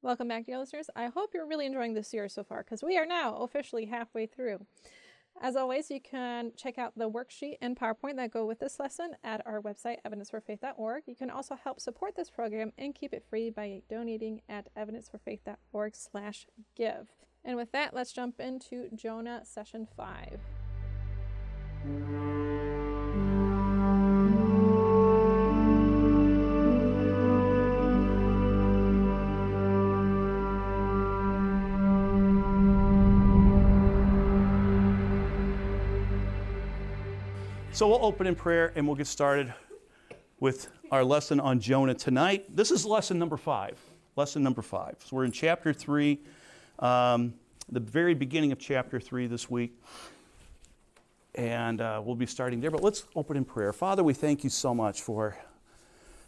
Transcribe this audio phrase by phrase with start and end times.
[0.00, 0.88] Welcome back, dear listeners.
[0.94, 4.26] I hope you're really enjoying this series so far because we are now officially halfway
[4.26, 4.64] through.
[5.40, 9.16] As always, you can check out the worksheet and PowerPoint that go with this lesson
[9.24, 11.02] at our website, evidenceforfaith.org.
[11.06, 15.96] You can also help support this program and keep it free by donating at evidenceforfaith.org
[15.96, 16.46] slash
[16.76, 17.08] give.
[17.44, 20.38] And with that, let's jump into Jonah session five.
[37.78, 39.54] So we'll open in prayer and we'll get started
[40.40, 42.56] with our lesson on Jonah tonight.
[42.56, 43.78] This is lesson number five.
[44.16, 44.96] Lesson number five.
[45.04, 46.18] So we're in chapter three,
[46.80, 47.34] um,
[47.70, 49.80] the very beginning of chapter three this week.
[51.36, 52.72] And uh, we'll be starting there.
[52.72, 53.72] But let's open in prayer.
[53.72, 55.38] Father, we thank you so much for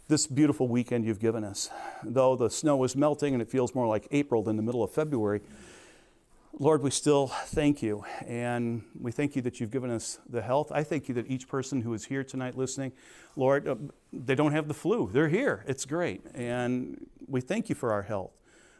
[0.07, 1.69] this beautiful weekend you've given us.
[2.01, 4.91] Though the snow is melting and it feels more like April than the middle of
[4.91, 5.41] February,
[6.59, 10.69] Lord, we still thank you, and we thank you that you've given us the health.
[10.71, 12.91] I thank you that each person who is here tonight listening,
[13.37, 13.75] Lord, uh,
[14.11, 15.09] they don't have the flu.
[15.11, 15.63] They're here.
[15.65, 16.21] It's great.
[16.33, 18.31] And we thank you for our health.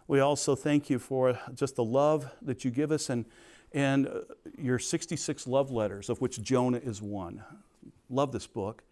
[0.07, 3.25] We also thank you for just the love that you give us and,
[3.71, 4.19] and uh,
[4.57, 7.41] your 66 love letters, of which Jonah is one.
[8.09, 8.83] Love this book,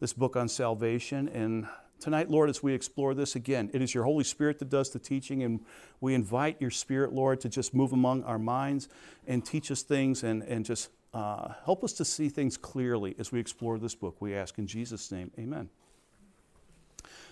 [0.00, 1.66] this book on salvation, and
[2.02, 4.98] Tonight, Lord, as we explore this again, it is your Holy Spirit that does the
[4.98, 5.60] teaching, and
[6.00, 8.88] we invite your Spirit, Lord, to just move among our minds
[9.28, 13.30] and teach us things and, and just uh, help us to see things clearly as
[13.30, 14.16] we explore this book.
[14.18, 15.68] We ask in Jesus' name, amen.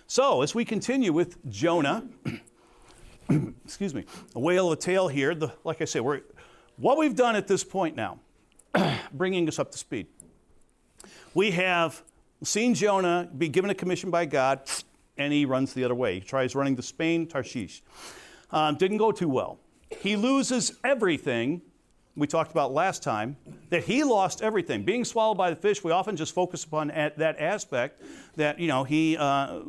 [0.07, 2.07] So, as we continue with Jonah,
[3.65, 4.05] excuse me,
[4.35, 6.21] a whale of a tale here, the, like I say, we're,
[6.77, 8.19] what we've done at this point now,
[9.11, 10.07] bringing us up to speed,
[11.33, 12.03] we have
[12.43, 14.61] seen Jonah be given a commission by God,
[15.17, 16.15] and he runs the other way.
[16.15, 17.83] He tries running to Spain, Tarshish.
[18.51, 19.59] Um, didn't go too well.
[19.89, 21.61] He loses everything
[22.15, 23.37] we talked about last time,
[23.69, 24.83] that he lost everything.
[24.83, 28.01] Being swallowed by the fish, we often just focus upon that aspect
[28.35, 29.61] that, you know, he uh,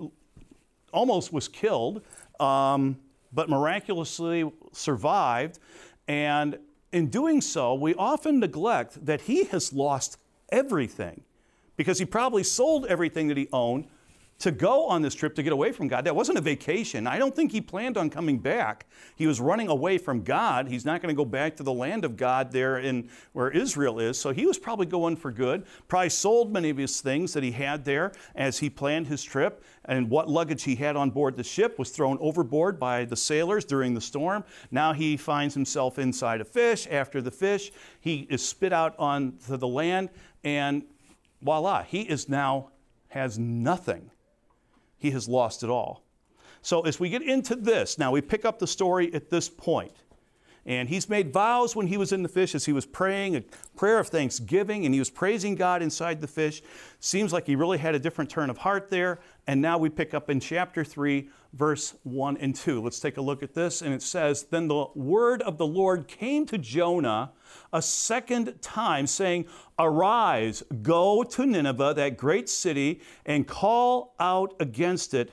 [0.92, 2.02] almost was killed,
[2.41, 2.98] um,
[3.32, 5.60] but miraculously survived.
[6.08, 6.58] And
[6.92, 10.18] in doing so, we often neglect that he has lost
[10.50, 11.22] everything
[11.82, 13.88] because he probably sold everything that he owned
[14.38, 16.04] to go on this trip to get away from God.
[16.04, 17.09] That wasn't a vacation.
[17.09, 18.87] I don't think he planned on coming back.
[19.16, 20.69] He was running away from God.
[20.69, 23.98] He's not going to go back to the land of God there in where Israel
[23.98, 24.16] is.
[24.16, 25.66] So he was probably going for good.
[25.88, 29.65] Probably sold many of his things that he had there as he planned his trip.
[29.87, 33.65] And what luggage he had on board the ship was thrown overboard by the sailors
[33.65, 34.44] during the storm.
[34.71, 36.87] Now he finds himself inside a fish.
[36.88, 40.10] After the fish, he is spit out onto the land
[40.44, 40.82] and
[41.42, 42.70] voila, he is now
[43.08, 44.10] has nothing.
[44.97, 46.04] He has lost it all.
[46.62, 49.92] So as we get into this, now we pick up the story at this point.
[50.64, 53.42] And he's made vows when he was in the fish as he was praying, a
[53.76, 56.62] prayer of thanksgiving, and he was praising God inside the fish.
[57.00, 59.18] Seems like he really had a different turn of heart there.
[59.48, 62.80] And now we pick up in chapter 3, verse 1 and 2.
[62.80, 63.82] Let's take a look at this.
[63.82, 67.32] And it says Then the word of the Lord came to Jonah
[67.72, 69.46] a second time, saying,
[69.80, 75.32] Arise, go to Nineveh, that great city, and call out against it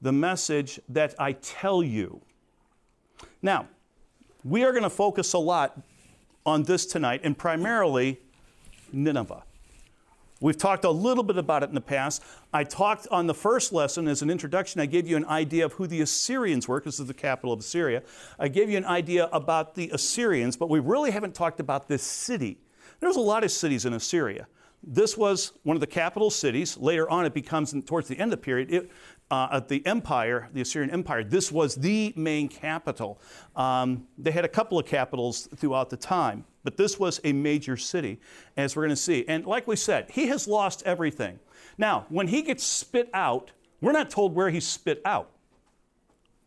[0.00, 2.22] the message that I tell you.
[3.42, 3.68] Now,
[4.44, 5.80] we are going to focus a lot
[6.46, 8.20] on this tonight, and primarily
[8.92, 9.42] Nineveh.
[10.40, 12.22] We've talked a little bit about it in the past.
[12.52, 15.72] I talked on the first lesson as an introduction, I gave you an idea of
[15.72, 18.02] who the Assyrians were, because this is the capital of Assyria.
[18.38, 22.02] I gave you an idea about the Assyrians, but we really haven't talked about this
[22.02, 22.58] city.
[23.00, 24.46] There's a lot of cities in Assyria.
[24.86, 26.76] This was one of the capital cities.
[26.76, 28.90] Later on, it becomes, towards the end of the period, it,
[29.30, 33.20] uh, the empire, the Assyrian Empire, this was the main capital.
[33.56, 37.76] Um, they had a couple of capitals throughout the time, but this was a major
[37.76, 38.20] city,
[38.56, 39.24] as we're going to see.
[39.26, 41.38] And like we said, he has lost everything.
[41.78, 45.30] Now, when he gets spit out, we're not told where he's spit out.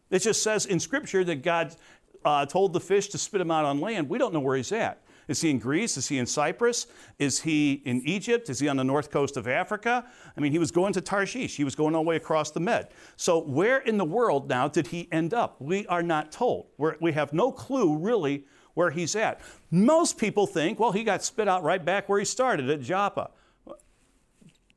[0.09, 1.75] It just says in Scripture that God
[2.23, 4.09] uh, told the fish to spit him out on land.
[4.09, 5.01] We don't know where he's at.
[5.27, 5.97] Is he in Greece?
[5.97, 6.87] Is he in Cyprus?
[7.19, 8.49] Is he in Egypt?
[8.49, 10.05] Is he on the north coast of Africa?
[10.35, 11.57] I mean, he was going to Tarshish.
[11.57, 12.89] He was going all the way across the Med.
[13.17, 15.59] So, where in the world now did he end up?
[15.59, 16.67] We are not told.
[16.77, 19.41] We're, we have no clue really where he's at.
[19.71, 23.31] Most people think, well, he got spit out right back where he started at Joppa.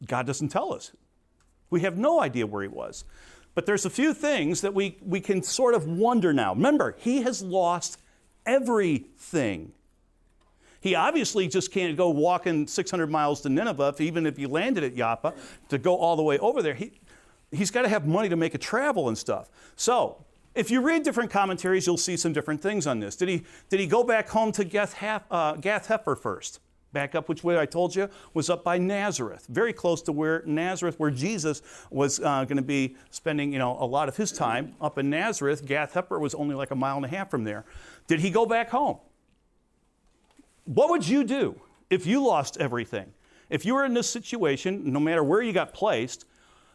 [0.06, 0.93] God doesn't tell us.
[1.69, 3.05] We have no idea where he was.
[3.55, 6.55] But there's a few things that we, we can sort of wonder now.
[6.55, 8.00] Remember, he has lost
[8.46, 9.73] everything.
[10.81, 14.97] He obviously just can't go walking 600 miles to Nineveh, even if he landed at
[14.97, 15.35] Joppa,
[15.69, 16.75] to go all the way over there.
[16.75, 16.93] He,
[17.50, 19.50] he's got to have money to make a travel and stuff.
[19.77, 20.25] So
[20.55, 23.15] if you read different commentaries, you'll see some different things on this.
[23.15, 24.97] Did he, did he go back home to Gath,
[25.31, 26.61] uh, Gath Hepher first?
[26.93, 30.43] Back up which way I told you was up by Nazareth, very close to where
[30.44, 34.32] Nazareth, where Jesus was uh, going to be spending, you know, a lot of his
[34.32, 35.65] time up in Nazareth.
[35.65, 37.65] Gath Hepher was only like a mile and a half from there.
[38.09, 38.99] Did he go back home?
[40.72, 43.12] What would you do if you lost everything?
[43.49, 46.26] If you were in this situation, no matter where you got placed,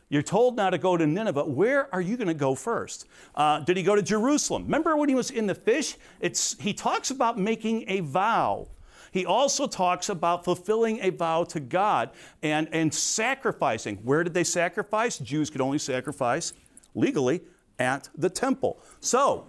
[0.10, 1.46] you're told now to go to Nineveh.
[1.46, 3.08] Where are you going to go first?
[3.36, 4.64] Uh, did he go to Jerusalem?
[4.64, 5.96] Remember when he was in the fish?
[6.20, 8.68] It's, he talks about making a vow.
[9.14, 12.10] He also talks about fulfilling a vow to God
[12.44, 13.96] and, and sacrificing.
[14.04, 15.20] Where did they sacrifice?
[15.20, 16.52] Jews could only sacrifice
[16.96, 17.44] legally
[17.80, 18.78] at the temple.
[19.00, 19.48] So,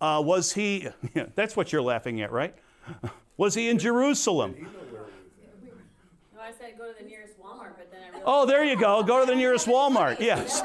[0.00, 0.88] uh, was he,
[1.34, 2.54] that's what you're laughing at, right?
[3.36, 4.54] Was he in Jerusalem?
[6.34, 8.24] No, I said go to the nearest Walmart, but then I realized.
[8.26, 9.02] Oh, there you go.
[9.02, 10.20] Go to the nearest Walmart.
[10.20, 10.62] Yes.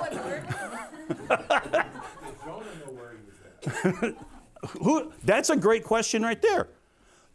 [4.81, 6.67] Who, that's a great question right there.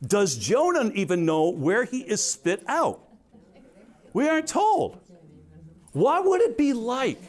[0.07, 3.01] Does Jonah even know where he is spit out?
[4.13, 5.01] We aren't told.
[5.93, 7.21] What would it be like?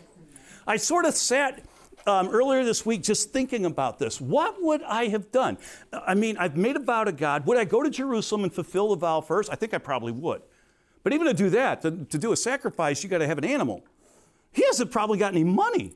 [0.68, 1.64] I sort of sat
[2.06, 4.22] um, earlier this week just thinking about this.
[4.22, 5.58] What would I have done?
[5.92, 7.46] I mean, I've made a vow to God.
[7.46, 9.50] Would I go to Jerusalem and fulfill the vow first?
[9.52, 10.42] I think I probably would.
[11.04, 13.46] But even to do that, to, to do a sacrifice, you got to have an
[13.46, 13.84] animal.
[14.52, 15.94] He hasn't probably got any money.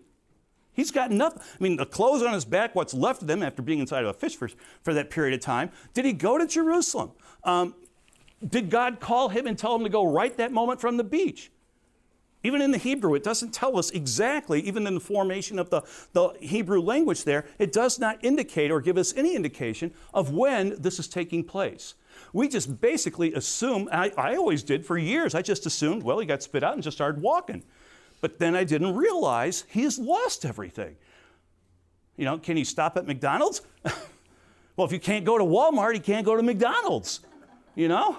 [0.73, 1.41] He's got nothing.
[1.41, 4.09] I mean, the clothes on his back, what's left of them after being inside of
[4.09, 4.49] a fish for,
[4.83, 5.71] for that period of time.
[5.93, 7.11] Did he go to Jerusalem?
[7.43, 7.75] Um,
[8.47, 11.51] did God call him and tell him to go right that moment from the beach?
[12.43, 15.81] Even in the Hebrew, it doesn't tell us exactly, even in the formation of the,
[16.13, 20.81] the Hebrew language there, it does not indicate or give us any indication of when
[20.81, 21.95] this is taking place.
[22.31, 26.25] We just basically assume, I, I always did for years, I just assumed, well, he
[26.25, 27.63] got spit out and just started walking.
[28.21, 30.95] But then I didn't realize he's lost everything.
[32.15, 33.61] You know, can he stop at McDonald's?
[34.75, 37.21] well, if you can't go to Walmart, he can't go to McDonald's.
[37.75, 38.17] You know?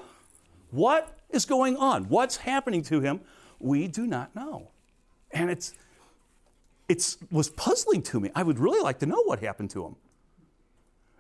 [0.70, 2.04] What is going on?
[2.04, 3.20] What's happening to him?
[3.60, 4.68] We do not know.
[5.30, 5.72] And it's
[6.88, 8.30] it was puzzling to me.
[8.34, 9.96] I would really like to know what happened to him.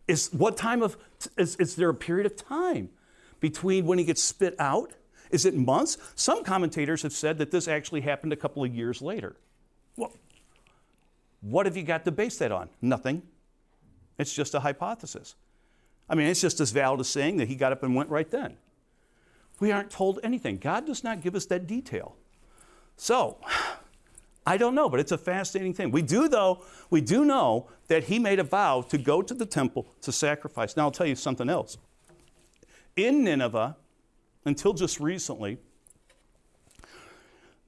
[0.08, 0.96] Is what time of
[1.38, 2.90] is, is there a period of time
[3.38, 4.94] between when he gets spit out
[5.30, 5.96] is it months?
[6.16, 9.36] Some commentators have said that this actually happened a couple of years later.
[9.96, 10.12] Well,
[11.40, 12.68] what have you got to base that on?
[12.82, 13.22] Nothing.
[14.18, 15.36] It's just a hypothesis.
[16.08, 18.30] I mean, it's just as valid as saying that he got up and went right
[18.30, 18.56] then.
[19.60, 20.58] We aren't told anything.
[20.58, 22.16] God does not give us that detail.
[23.00, 23.38] So,
[24.46, 25.90] I don't know, but it's a fascinating thing.
[25.90, 29.46] We do, though, we do know that he made a vow to go to the
[29.46, 30.76] temple to sacrifice.
[30.76, 31.78] Now, I'll tell you something else.
[32.96, 33.76] In Nineveh,
[34.44, 35.56] until just recently,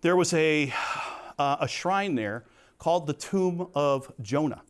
[0.03, 0.73] there was a,
[1.39, 2.45] uh, a shrine there
[2.79, 4.63] called the Tomb of Jonah.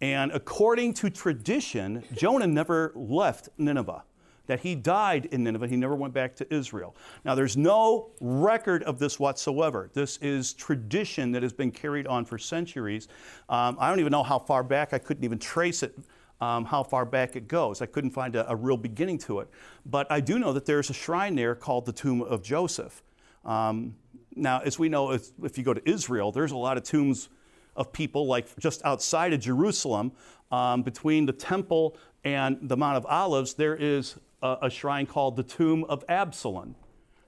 [0.00, 4.02] And according to tradition, Jonah never left Nineveh.
[4.46, 6.96] That he died in Nineveh, he never went back to Israel.
[7.24, 9.88] Now, there's no record of this whatsoever.
[9.94, 13.08] This is tradition that has been carried on for centuries.
[13.48, 15.96] Um, I don't even know how far back, I couldn't even trace it
[16.42, 17.80] um, how far back it goes.
[17.80, 19.48] I couldn't find a, a, real beginning to it.
[19.86, 23.00] But I do know that there's a shrine there called the Tomb of Joseph.
[23.44, 23.94] Um,
[24.34, 27.28] now, as we know, if, if, you go to Israel, there's a lot of tombs
[27.76, 30.10] of people like just outside of Jerusalem,
[30.50, 35.36] um, between the temple and the Mount of Olives, there is a, a shrine called
[35.36, 36.74] the Tomb of Absalom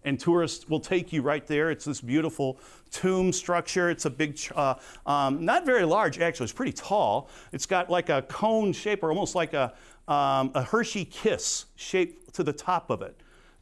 [0.04, 1.71] and tourists will take you right there.
[1.71, 2.59] It's this beautiful
[2.90, 3.88] tomb structure.
[3.90, 4.75] It's a big, uh,
[5.06, 7.28] um, not very large actually, it's pretty tall.
[7.52, 9.73] It's got like a cone shape or almost like a,
[10.06, 13.18] um, a Hershey kiss shape to the top of it.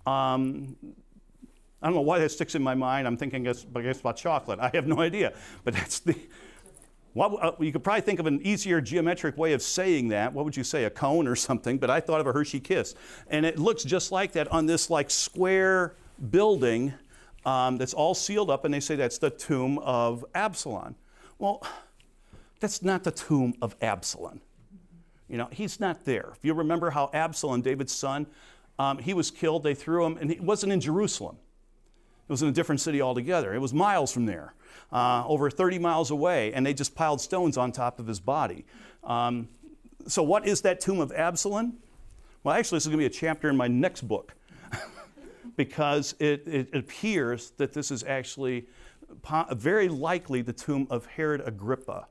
[0.06, 0.76] Um,
[1.80, 3.06] I don't know why that sticks in my mind.
[3.06, 4.60] I'm thinking, I guess, about chocolate.
[4.60, 5.32] I have no idea.
[5.64, 6.16] But that's the.
[7.14, 10.32] What, uh, you could probably think of an easier geometric way of saying that.
[10.32, 11.78] What would you say, a cone or something?
[11.78, 12.94] But I thought of a Hershey kiss,
[13.28, 15.94] and it looks just like that on this like square
[16.30, 16.94] building
[17.44, 20.94] um, that's all sealed up, and they say that's the tomb of Absalom.
[21.38, 21.66] Well,
[22.60, 24.40] that's not the tomb of Absalom.
[25.28, 26.32] You know, he's not there.
[26.36, 28.26] If you remember how Absalom, David's son,
[28.78, 31.36] um, he was killed, they threw him, and he wasn't in Jerusalem.
[32.32, 33.52] It was in a different city altogether.
[33.52, 34.54] It was miles from there,
[34.90, 38.64] uh, over 30 miles away, and they just piled stones on top of his body.
[39.04, 39.50] Um,
[40.06, 41.74] so, what is that tomb of Absalom?
[42.42, 44.34] Well, actually, this is going to be a chapter in my next book
[45.56, 48.66] because it, it appears that this is actually
[49.50, 52.06] very likely the tomb of Herod Agrippa.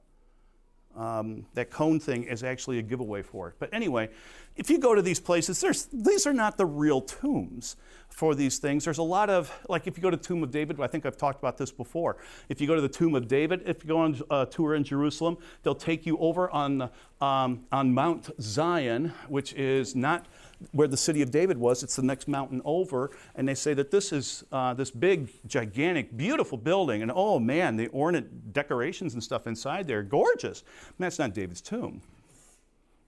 [0.96, 3.56] Um, that cone thing is actually a giveaway for it.
[3.60, 4.10] But anyway,
[4.58, 7.78] if you go to these places, these are not the real tombs
[8.10, 8.84] for these things.
[8.84, 11.06] There's a lot of, like if you go to the Tomb of David, I think
[11.06, 12.18] I've talked about this before.
[12.50, 14.84] If you go to the Tomb of David, if you go on a tour in
[14.84, 16.90] Jerusalem, they'll take you over on,
[17.22, 20.28] um, on Mount Zion, which is not
[20.72, 21.84] where the city of David was.
[21.84, 23.12] It's the next mountain over.
[23.36, 27.02] And they say that this is uh, this big, gigantic, beautiful building.
[27.02, 30.64] And oh man, the ornate decorations and stuff inside there, gorgeous.
[30.88, 32.02] And that's not David's tomb.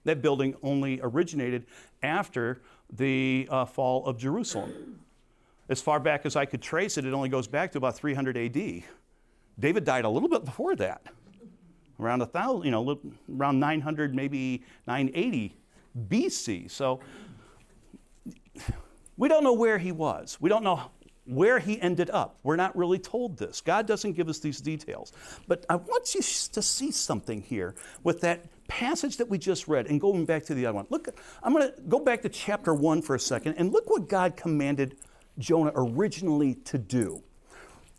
[0.05, 1.65] That building only originated
[2.01, 4.99] after the uh, fall of Jerusalem.
[5.69, 8.37] As far back as I could trace it, it only goes back to about 300
[8.37, 8.83] AD.
[9.59, 11.03] David died a little bit before that,
[11.99, 12.99] around a thousand, you know,
[13.33, 15.55] around 900, maybe 980
[16.09, 16.69] BC.
[16.69, 16.99] So
[19.17, 20.37] we don't know where he was.
[20.39, 20.91] We don't know
[21.25, 22.37] where he ended up.
[22.43, 23.61] We're not really told this.
[23.61, 25.13] God doesn't give us these details.
[25.47, 29.87] But I want you to see something here with that passage that we just read
[29.87, 30.87] and going back to the other one.
[30.89, 31.07] Look,
[31.41, 34.35] I'm going to go back to chapter 1 for a second and look what God
[34.35, 34.97] commanded
[35.39, 37.23] Jonah originally to do.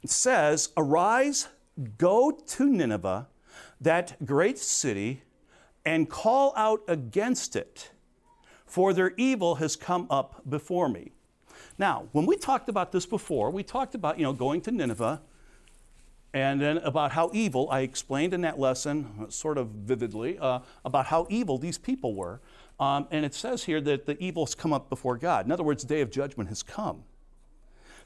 [0.02, 1.48] It says, Arise,
[1.96, 3.28] go to Nineveh,
[3.80, 5.22] that great city,
[5.84, 7.90] and call out against it,
[8.66, 11.12] for their evil has come up before me.
[11.78, 15.20] Now, when we talked about this before, we talked about, you know, going to Nineveh
[16.32, 21.06] and then about how evil, I explained in that lesson, sort of vividly, uh, about
[21.06, 22.40] how evil these people were.
[22.80, 25.46] Um, and it says here that the evil has come up before God.
[25.46, 27.04] In other words, the day of judgment has come.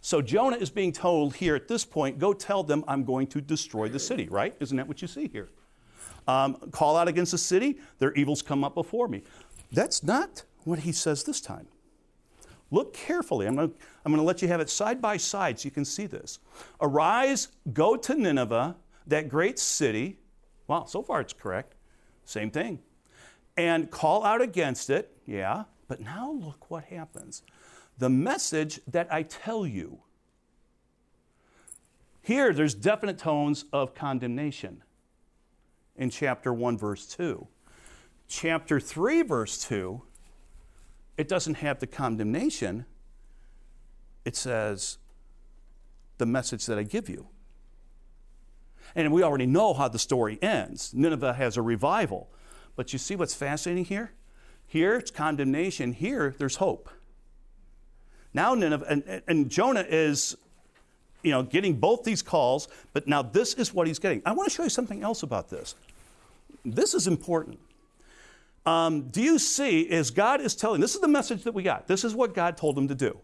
[0.01, 3.41] So Jonah is being told here at this point, go tell them I'm going to
[3.41, 4.55] destroy the city, right?
[4.61, 5.49] Isn't that what you see here?
[6.27, 9.23] Um, call out against the city, their evils come up before me.
[9.73, 11.67] That's not what he says this time.
[12.71, 13.47] Look carefully.
[13.47, 13.73] I'm going,
[14.05, 16.39] to, let you have it side by side so you can see this.
[16.81, 20.19] Arise, go to Nineveh, that great city.
[20.67, 21.75] Wow, so far it's correct.
[22.25, 22.81] Same thing.
[23.57, 25.17] And call out against it.
[25.25, 27.43] Yeah, but now look what happens.
[27.97, 30.01] The message that I tell you.
[32.21, 34.83] Here, there's definite tones of condemnation
[35.97, 37.47] in chapter 1, verse 2.
[38.29, 40.03] Chapter 3, verse 2
[41.19, 42.87] it doesn't have the condemnation.
[44.25, 44.99] It says,
[46.19, 47.27] the message that I give you.
[48.95, 50.95] And we already know how the story ends.
[50.95, 52.31] Nineveh has a revival.
[52.77, 54.13] But you see what's fascinating here?
[54.67, 55.93] Here it's condemnation.
[55.93, 56.89] Here there's hope.
[58.33, 60.37] Now Nineveh and, and Jonah is,
[61.23, 64.23] you know, getting both these calls, but now this is what he's getting.
[64.25, 65.75] I want to show you something else about this.
[66.65, 67.59] This is important.
[68.67, 71.87] Um, do you see, as God is telling, this is the message that we got.
[71.87, 73.19] This is what God told him to do.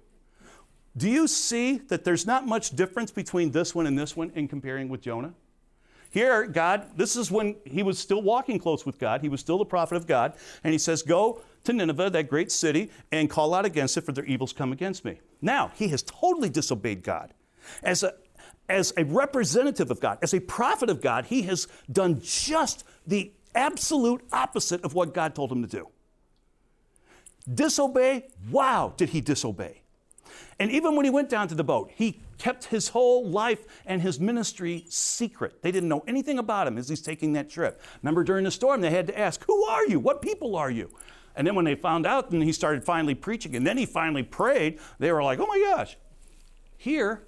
[0.96, 4.48] Do you see that there's not much difference between this one and this one in
[4.48, 5.34] comparing with Jonah?
[6.14, 9.20] Here, God, this is when he was still walking close with God.
[9.20, 10.34] He was still the prophet of God.
[10.62, 14.12] And he says, Go to Nineveh, that great city, and call out against it, for
[14.12, 15.18] their evils come against me.
[15.42, 17.34] Now, he has totally disobeyed God.
[17.82, 18.14] As a,
[18.68, 23.32] as a representative of God, as a prophet of God, he has done just the
[23.54, 25.88] absolute opposite of what God told him to do.
[27.52, 28.26] Disobey?
[28.50, 29.82] Wow, did he disobey.
[30.58, 34.00] And even when he went down to the boat, he kept his whole life and
[34.00, 35.62] his ministry secret.
[35.62, 37.82] They didn't know anything about him as he's taking that trip.
[38.02, 39.98] Remember, during the storm, they had to ask, Who are you?
[39.98, 40.90] What people are you?
[41.36, 44.22] And then when they found out, and he started finally preaching, and then he finally
[44.22, 45.96] prayed, they were like, Oh my gosh.
[46.76, 47.22] Here,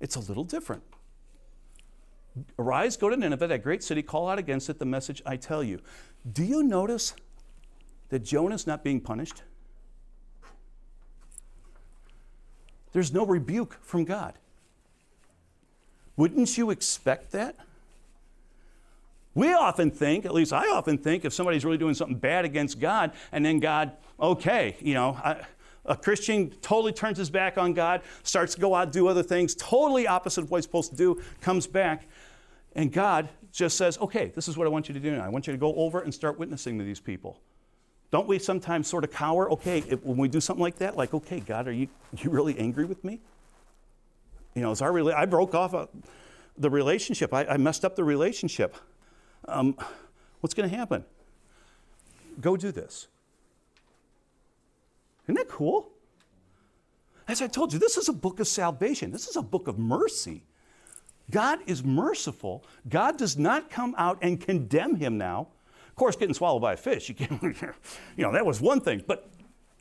[0.00, 0.82] it's a little different.
[2.58, 5.62] Arise, go to Nineveh, that great city, call out against it the message I tell
[5.62, 5.80] you.
[6.30, 7.14] Do you notice
[8.08, 9.42] that Jonah's not being punished?
[12.92, 14.34] There's no rebuke from God.
[16.16, 17.56] Wouldn't you expect that?
[19.34, 22.78] We often think, at least I often think, if somebody's really doing something bad against
[22.78, 25.40] God, and then God, okay, you know, I,
[25.86, 29.54] a Christian totally turns his back on God, starts to go out, do other things,
[29.54, 32.06] totally opposite of what he's supposed to do, comes back,
[32.74, 35.24] and God just says, okay, this is what I want you to do now.
[35.24, 37.40] I want you to go over and start witnessing to these people.
[38.10, 39.50] Don't we sometimes sort of cower?
[39.52, 41.88] Okay, if, when we do something like that, like, okay, God, are you,
[42.18, 43.20] you really angry with me?
[44.54, 45.88] You know, it's our I broke off a,
[46.58, 47.32] the relationship.
[47.32, 48.76] I, I, messed up the relationship.
[49.46, 49.76] Um,
[50.40, 51.04] what's going to happen?
[52.38, 53.08] Go do this.
[55.24, 55.88] Isn't that cool?
[57.28, 59.10] As I told you, this is a book of salvation.
[59.10, 60.42] This is a book of mercy.
[61.32, 62.64] God is merciful.
[62.88, 65.48] God does not come out and condemn him now.
[65.88, 67.42] Of course, getting swallowed by a fish, you, can't,
[68.16, 69.02] you know, that was one thing.
[69.06, 69.28] But,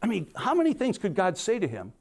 [0.01, 1.93] I mean, how many things could God say to him?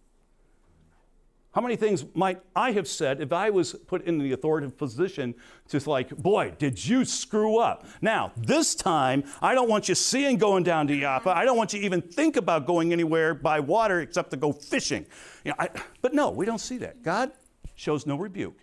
[1.52, 5.34] How many things might I have said if I was put in the authoritative position
[5.68, 7.86] to like, boy, did you screw up?
[8.00, 11.30] Now, this time, I don't want you seeing going down to Joppa.
[11.30, 15.06] I don't want you even think about going anywhere by water except to go fishing.
[15.44, 15.70] You know, I,
[16.02, 17.02] but no, we don't see that.
[17.02, 17.32] God
[17.74, 18.56] shows no rebuke,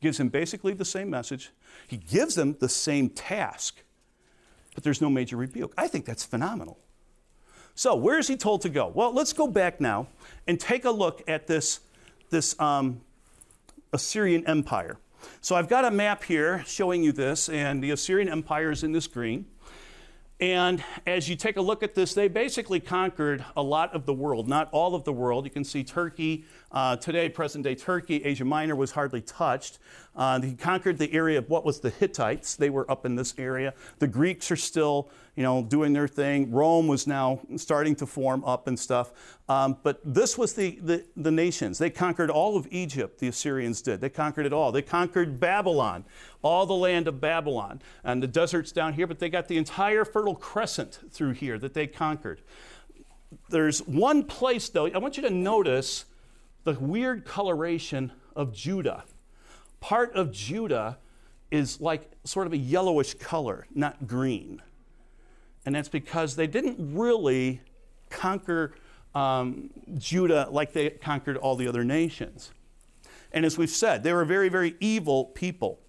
[0.00, 1.50] gives him basically the same message.
[1.86, 3.82] He gives them the same task,
[4.74, 5.72] but there's no major rebuke.
[5.76, 6.78] I think that's phenomenal.
[7.74, 8.92] So, where is he told to go?
[8.94, 10.08] Well, let's go back now
[10.46, 11.80] and take a look at this
[12.30, 13.00] this um,
[13.92, 14.98] Assyrian Empire.
[15.40, 18.92] So I've got a map here showing you this, and the Assyrian Empire is in
[18.92, 19.46] this green.
[20.40, 24.12] And as you take a look at this, they basically conquered a lot of the
[24.12, 25.44] world, not all of the world.
[25.44, 29.78] You can see Turkey, uh, today, present day Turkey, Asia Minor was hardly touched.
[30.16, 32.56] Uh, he conquered the area of what was the Hittites.
[32.56, 33.74] They were up in this area.
[34.00, 36.50] The Greeks are still, you know, doing their thing.
[36.50, 39.12] Rome was now starting to form up and stuff.
[39.48, 41.78] Um, but this was the, the, the nations.
[41.78, 44.00] They conquered all of Egypt, the Assyrians did.
[44.00, 44.72] They conquered it all.
[44.72, 46.04] They conquered Babylon,
[46.42, 50.04] all the land of Babylon, and the deserts down here, but they got the entire
[50.04, 52.40] Fertile Crescent through here that they conquered.
[53.48, 56.06] There's one place, though, I want you to notice
[56.64, 59.04] the weird coloration of Judah.
[59.80, 60.98] Part of Judah
[61.50, 64.60] is like sort of a yellowish color, not green.
[65.66, 67.60] And that's because they didn't really
[68.10, 68.74] conquer
[69.14, 72.50] um, Judah like they conquered all the other nations.
[73.32, 75.80] And as we've said, they were very, very evil people.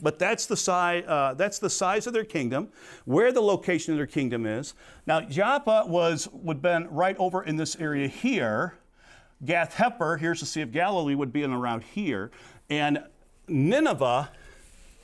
[0.00, 2.68] But that's the, size, uh, that's the size of their kingdom,
[3.04, 4.74] where the location of their kingdom is.
[5.06, 8.78] Now, Joppa was, would have been right over in this area here.
[9.44, 12.30] Gath Hepher, here's the Sea of Galilee, would be in around here.
[12.68, 13.04] And
[13.46, 14.30] Nineveh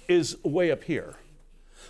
[0.08, 1.16] is way up here.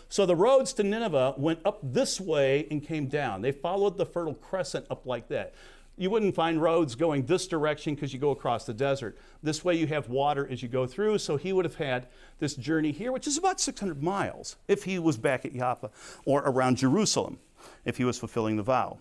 [0.09, 3.43] So the roads to Nineveh went up this way and came down.
[3.43, 5.55] They followed the Fertile Crescent up like that.
[5.97, 9.17] You wouldn't find roads going this direction because you go across the desert.
[9.43, 11.19] This way you have water as you go through.
[11.19, 12.09] So he would have had
[12.41, 15.91] this journey here, which is about 600 miles if he was back at Joppa
[16.25, 17.39] or around Jerusalem,
[17.85, 18.99] if he was fulfilling the vow.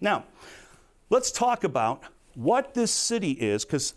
[0.00, 0.24] Now,
[1.10, 2.04] let's talk about
[2.36, 3.94] what this city is, because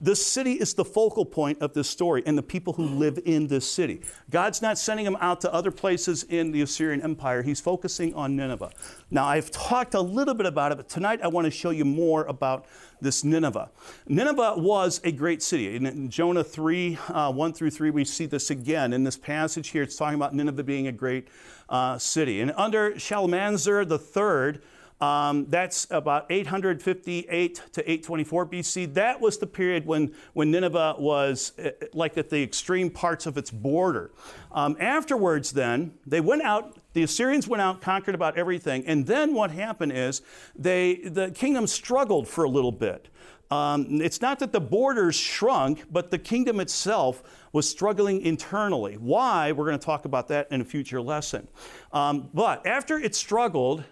[0.00, 3.46] this city is the focal point of this story and the people who live in
[3.46, 4.00] this city.
[4.30, 7.42] God's not sending them out to other places in the Assyrian Empire.
[7.42, 8.70] He's focusing on Nineveh.
[9.10, 11.84] Now, I've talked a little bit about it, but tonight I want to show you
[11.84, 12.66] more about
[13.00, 13.70] this Nineveh.
[14.08, 15.74] Nineveh was a great city.
[15.74, 18.92] In Jonah 3 uh, 1 through 3, we see this again.
[18.92, 21.28] In this passage here, it's talking about Nineveh being a great
[21.68, 22.40] uh, city.
[22.40, 24.60] And under Shalmaneser III,
[25.00, 28.94] um, that's about 858 to 824 BC.
[28.94, 33.38] That was the period when, when Nineveh was uh, like at the extreme parts of
[33.38, 34.10] its border.
[34.52, 39.32] Um, afterwards, then, they went out, the Assyrians went out, conquered about everything, and then
[39.32, 40.20] what happened is
[40.54, 43.08] they, the kingdom struggled for a little bit.
[43.50, 48.94] Um, it's not that the borders shrunk, but the kingdom itself was struggling internally.
[48.94, 49.50] Why?
[49.50, 51.48] We're going to talk about that in a future lesson.
[51.92, 53.82] Um, but after it struggled,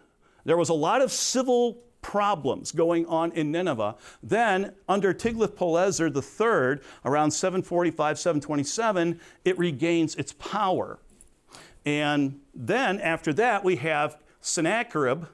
[0.48, 3.96] there was a lot of civil problems going on in Nineveh.
[4.22, 10.98] Then, under Tiglath-Pileser III, around 745, 727, it regains its power.
[11.84, 15.26] And then, after that, we have Sennacherib,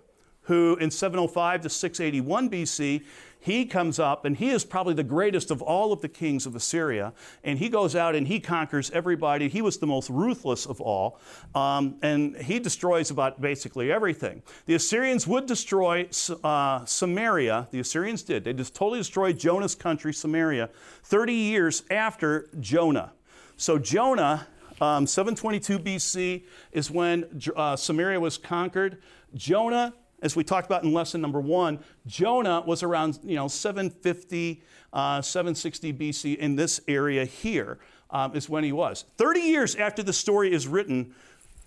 [0.42, 3.04] who in 705 to 681 BC
[3.44, 6.56] he comes up and he is probably the greatest of all of the kings of
[6.56, 7.12] Assyria.
[7.42, 9.50] And he goes out and he conquers everybody.
[9.50, 11.20] He was the most ruthless of all.
[11.54, 14.42] Um, and he destroys about basically everything.
[14.64, 16.08] The Assyrians would destroy
[16.42, 17.68] uh, Samaria.
[17.70, 18.44] The Assyrians did.
[18.44, 20.70] They just totally destroyed Jonah's country, Samaria,
[21.02, 23.12] 30 years after Jonah.
[23.58, 24.46] So Jonah
[24.80, 29.02] um, 722 BC is when uh, Samaria was conquered.
[29.34, 29.92] Jonah
[30.24, 35.20] as we talked about in lesson number one, Jonah was around you know 750, uh,
[35.20, 37.78] 760 BC in this area here
[38.10, 39.04] um, is when he was.
[39.18, 41.14] 30 years after the story is written,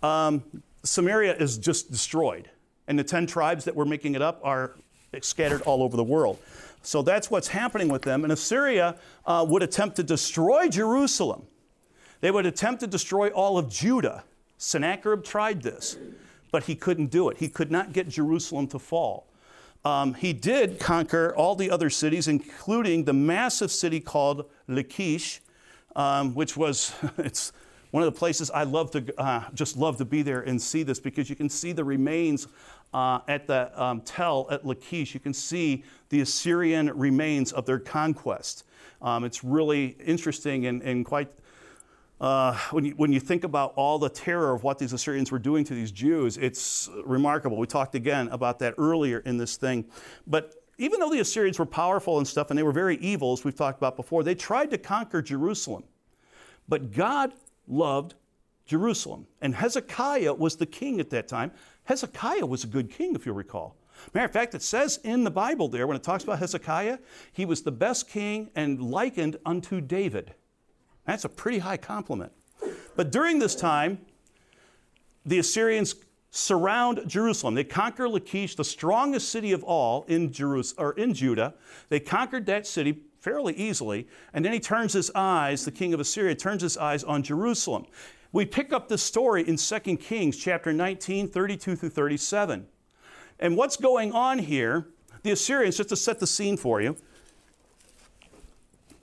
[0.02, 0.44] um,
[0.84, 2.50] Samaria is just destroyed,
[2.88, 4.76] and the 10 tribes that were making it up are
[5.22, 6.40] scattered all over the world.
[6.82, 8.24] So that's what's happening with them.
[8.24, 11.46] And Assyria uh, would attempt to destroy Jerusalem.
[12.22, 14.24] They would attempt to destroy all of Judah.
[14.58, 15.98] Sennacherib tried this
[16.52, 17.38] but he couldn't do it.
[17.38, 19.28] He could not get Jerusalem to fall.
[19.86, 25.42] Um, he did conquer all the other cities, including the massive city called Lachish,
[25.96, 27.54] um, which was it's
[27.92, 30.84] one of the places I love to uh, just love to be there and see
[30.84, 32.48] this because you can see the remains
[32.94, 35.14] uh, at the um, Tell at Lachish.
[35.14, 38.66] You can see the Assyrian remains of their conquest.
[39.02, 41.30] Um, it's really interesting and, and quite
[42.20, 45.40] uh, when, you, when you think about all the terror of what these Assyrians were
[45.40, 47.58] doing to these Jews, it's remarkable.
[47.58, 49.86] We talked again about that earlier in this thing.
[50.26, 53.44] But even though the Assyrians were powerful and stuff and they were very evil, as
[53.44, 55.84] we've talked about before, they tried to conquer Jerusalem.
[56.68, 57.34] But God
[57.68, 58.16] loved
[58.66, 59.28] Jerusalem.
[59.42, 61.52] And Hezekiah was the king at that time.
[61.86, 63.76] Hezekiah was a good king, if you'll recall.
[64.14, 67.00] Matter of fact, it says in the Bible there, when it talks about Hezekiah,
[67.32, 70.34] he was the best king and likened unto David.
[71.08, 72.34] That's a pretty high compliment.
[72.96, 74.00] But during this time,
[75.26, 75.96] the Assyrians
[76.32, 77.56] surround Jerusalem.
[77.56, 81.56] They conquer Lachish, the strongest city of all in, Jerus- or in Judah.
[81.90, 86.00] They conquered that city fairly easily, and then he turns his eyes, the king of
[86.00, 87.86] Assyria turns his eyes on Jerusalem.
[88.32, 92.68] We pick up this story in 2 Kings chapter 19, 32 through 37.
[93.40, 94.88] And what's going on here,
[95.24, 96.98] the Assyrians, just to set the scene for you,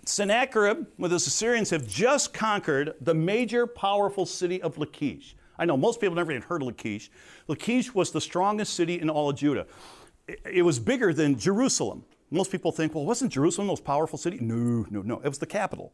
[0.09, 5.37] Sennacherib with his Assyrians have just conquered the major powerful city of Lachish.
[5.59, 7.11] I know most people never even heard of Lachish.
[7.49, 9.67] Lachish was the strongest city in all of Judah.
[10.27, 12.05] It was bigger than Jerusalem.
[12.31, 14.39] Most people think, well, wasn't Jerusalem the most powerful city?
[14.41, 15.21] No, no, no.
[15.21, 15.93] It was the capital.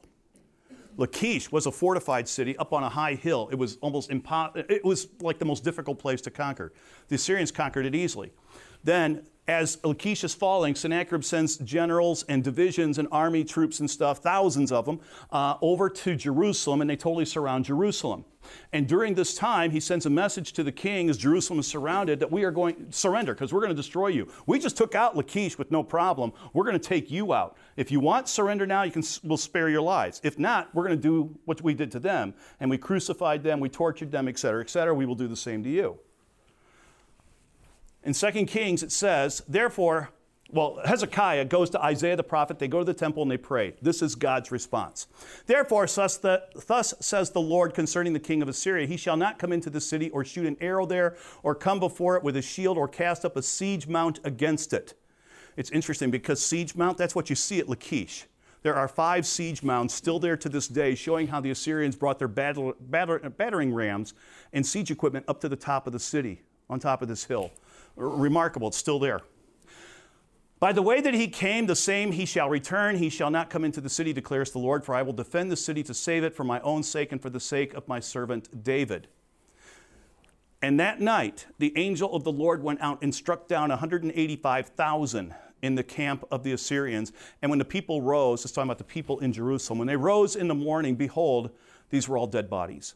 [0.97, 3.49] Lachish was a fortified city up on a high hill.
[3.53, 4.65] It was almost impossible.
[4.69, 6.73] It was like the most difficult place to conquer.
[7.09, 8.33] The Assyrians conquered it easily.
[8.85, 14.19] Then as Lachish is falling, Sennacherib sends generals and divisions and army troops and stuff,
[14.19, 15.01] thousands of them,
[15.33, 18.25] uh, over to Jerusalem, and they totally surround Jerusalem.
[18.73, 22.21] And during this time, he sends a message to the king as Jerusalem is surrounded
[22.21, 24.31] that we are going surrender because we're going to destroy you.
[24.47, 26.33] We just took out Lachish with no problem.
[26.53, 27.57] We're going to take you out.
[27.77, 30.21] If you want surrender now, you can we'll spare your lives.
[30.23, 33.59] If not, we're going to do what we did to them, and we crucified them,
[33.59, 34.95] we tortured them, etc., etc.
[34.95, 35.99] We will do the same to you.
[38.03, 40.11] In 2 Kings, it says, Therefore,
[40.53, 42.59] well, Hezekiah goes to Isaiah the prophet.
[42.59, 43.75] They go to the temple and they pray.
[43.83, 45.07] This is God's response.
[45.47, 49.39] Therefore, thus, the, thus, says the Lord concerning the king of Assyria He shall not
[49.39, 52.43] come into the city or shoot an arrow there or come before it with a
[52.43, 54.95] shield or cast up a siege mount against it.
[55.57, 58.25] It's interesting because siege mount, that's what you see at Lachish.
[58.63, 62.19] There are five siege mounds still there to this day, showing how the Assyrians brought
[62.19, 64.15] their battle, batter, battering rams
[64.53, 67.51] and siege equipment up to the top of the city, on top of this hill
[67.97, 68.69] remarkable.
[68.69, 69.21] It's still there.
[70.59, 72.97] By the way that he came, the same he shall return.
[72.97, 75.57] He shall not come into the city, declares the Lord, for I will defend the
[75.57, 78.63] city to save it for my own sake and for the sake of my servant
[78.63, 79.09] David.
[80.61, 85.75] And that night, the angel of the Lord went out and struck down 185,000 in
[85.75, 87.13] the camp of the Assyrians.
[87.41, 90.37] And when the people rose, it's talking about the people in Jerusalem, when they rose
[90.37, 91.51] in the morning, behold,
[91.89, 92.95] these were all dead bodies.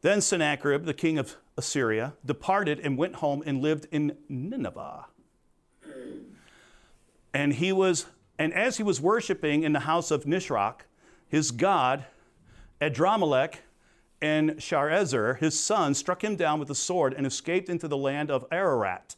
[0.00, 5.06] Then Sennacherib, the king of Assyria, departed and went home and lived in Nineveh.
[7.34, 8.06] And he was,
[8.38, 10.80] and as he was worshiping in the house of Nisroch,
[11.28, 12.06] his god,
[12.80, 13.56] Adrammelech,
[14.22, 18.30] and Sharezer, his son, struck him down with a sword and escaped into the land
[18.30, 19.16] of Ararat.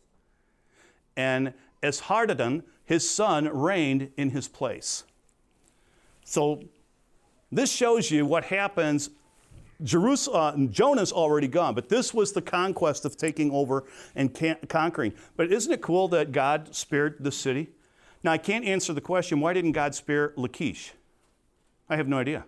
[1.17, 5.05] And Esarhaddon, his son, reigned in his place.
[6.25, 6.65] So
[7.53, 9.11] this shows you what happens
[9.83, 14.35] Jerusalem, Jonah's already gone, but this was the conquest of taking over and
[14.69, 15.13] conquering.
[15.37, 17.71] But isn't it cool that God spared the city?
[18.23, 20.93] Now, I can't answer the question why didn't God spare Lachish?
[21.89, 22.45] I have no idea.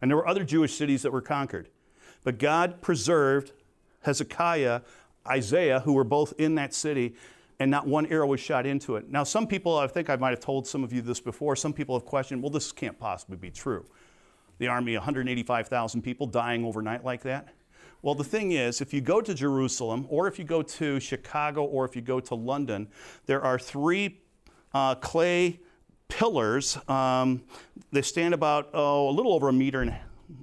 [0.00, 1.68] And there were other Jewish cities that were conquered.
[2.24, 3.52] But God preserved
[4.02, 4.82] Hezekiah,
[5.26, 7.14] Isaiah, who were both in that city,
[7.60, 9.10] and not one arrow was shot into it.
[9.10, 11.72] Now, some people, I think I might have told some of you this before, some
[11.72, 13.84] people have questioned, well, this can't possibly be true
[14.58, 17.48] the army 185,000 people dying overnight like that?
[18.00, 21.64] Well, the thing is, if you go to Jerusalem, or if you go to Chicago,
[21.64, 22.88] or if you go to London,
[23.26, 24.20] there are three
[24.72, 25.60] uh, clay
[26.06, 26.78] pillars.
[26.88, 27.42] Um,
[27.90, 29.96] they stand about oh, a little over a meter and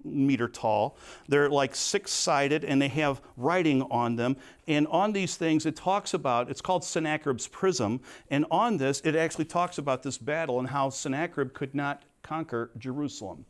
[0.04, 0.98] meter tall.
[1.30, 4.36] They're like six sided and they have writing on them.
[4.68, 8.02] And on these things, it talks about, it's called Sennacherib's prism.
[8.30, 12.72] And on this, it actually talks about this battle and how Sennacherib could not conquer
[12.78, 13.46] Jerusalem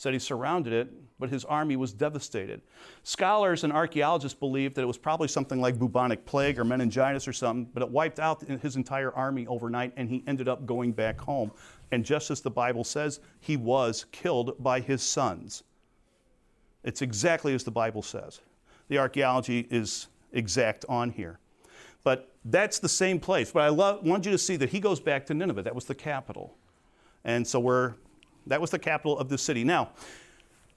[0.00, 2.62] said he surrounded it, but his army was devastated.
[3.02, 7.34] Scholars and archaeologists believe that it was probably something like bubonic plague or meningitis or
[7.34, 11.20] something, but it wiped out his entire army overnight and he ended up going back
[11.20, 11.52] home.
[11.92, 15.64] And just as the Bible says, he was killed by his sons.
[16.82, 18.40] It's exactly as the Bible says.
[18.88, 21.40] The archaeology is exact on here.
[22.04, 23.52] But that's the same place.
[23.52, 25.60] But I love, want you to see that he goes back to Nineveh.
[25.60, 26.56] That was the capital.
[27.22, 27.96] And so we're
[28.50, 29.64] that was the capital of the city.
[29.64, 29.90] Now,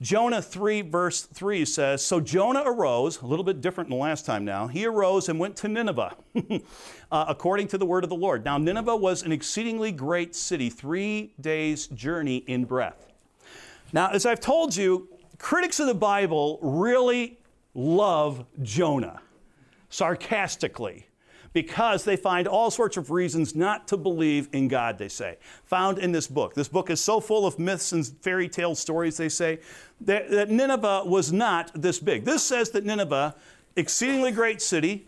[0.02, 4.46] Jonah 3, verse 3 says So Jonah arose, a little bit different than last time
[4.46, 4.68] now.
[4.68, 6.16] He arose and went to Nineveh,
[7.12, 8.46] uh, according to the word of the Lord.
[8.46, 13.12] Now, Nineveh was an exceedingly great city, three days' journey in breadth.
[13.92, 15.08] Now, as I've told you,
[15.38, 17.40] critics of the Bible really
[17.74, 19.22] love Jonah,
[19.90, 21.08] sarcastically.
[21.54, 26.00] Because they find all sorts of reasons not to believe in God, they say, found
[26.00, 26.56] in this book.
[26.56, 29.60] This book is so full of myths and fairy tale stories, they say,
[30.02, 32.26] that, that Nineveh was not this big.
[32.26, 33.36] This says that Nineveh,
[33.76, 35.08] exceedingly great city,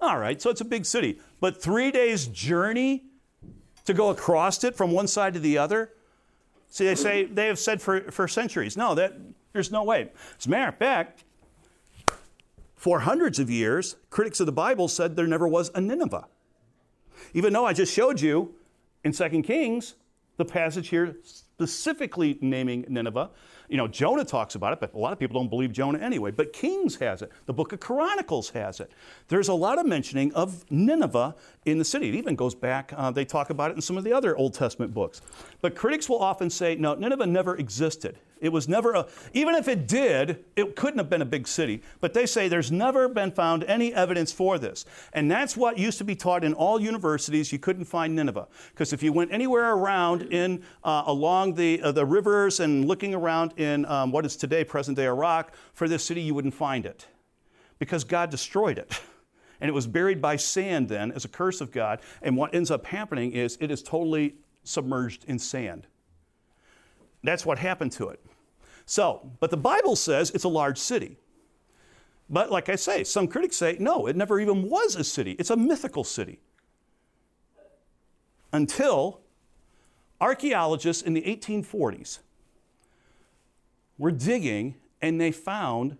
[0.00, 3.04] all right, so it's a big city, but three days' journey
[3.84, 5.92] to go across it from one side to the other?
[6.68, 9.14] See, they say they have said for, for centuries, no, that
[9.52, 10.10] there's no way.
[10.38, 11.22] As a matter of fact,
[12.84, 16.26] for hundreds of years, critics of the Bible said there never was a Nineveh.
[17.32, 18.56] Even though I just showed you
[19.02, 19.94] in 2 Kings
[20.36, 23.30] the passage here specifically naming Nineveh.
[23.70, 26.30] You know, Jonah talks about it, but a lot of people don't believe Jonah anyway.
[26.30, 27.32] But Kings has it.
[27.46, 28.92] The book of Chronicles has it.
[29.28, 32.10] There's a lot of mentioning of Nineveh in the city.
[32.10, 34.52] It even goes back, uh, they talk about it in some of the other Old
[34.52, 35.22] Testament books.
[35.62, 38.18] But critics will often say, no, Nineveh never existed.
[38.40, 41.82] It was never a, even if it did, it couldn't have been a big city.
[42.00, 44.84] But they say there's never been found any evidence for this.
[45.12, 47.52] And that's what used to be taught in all universities.
[47.52, 48.48] You couldn't find Nineveh.
[48.70, 53.14] Because if you went anywhere around in, uh, along the, uh, the rivers and looking
[53.14, 56.84] around in um, what is today present day Iraq for this city, you wouldn't find
[56.84, 57.06] it.
[57.78, 59.00] Because God destroyed it.
[59.60, 62.00] And it was buried by sand then as a curse of God.
[62.20, 65.86] And what ends up happening is it is totally submerged in sand.
[67.24, 68.24] That's what happened to it.
[68.86, 71.16] So, but the Bible says it's a large city.
[72.30, 75.32] But like I say, some critics say, no, it never even was a city.
[75.32, 76.38] It's a mythical city.
[78.52, 79.20] Until
[80.20, 82.20] archaeologists in the 1840s
[83.98, 85.96] were digging and they found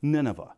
[0.00, 0.52] Nineveh.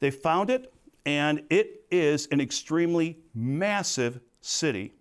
[0.00, 0.72] They found it,
[1.04, 4.94] and it is an extremely massive city.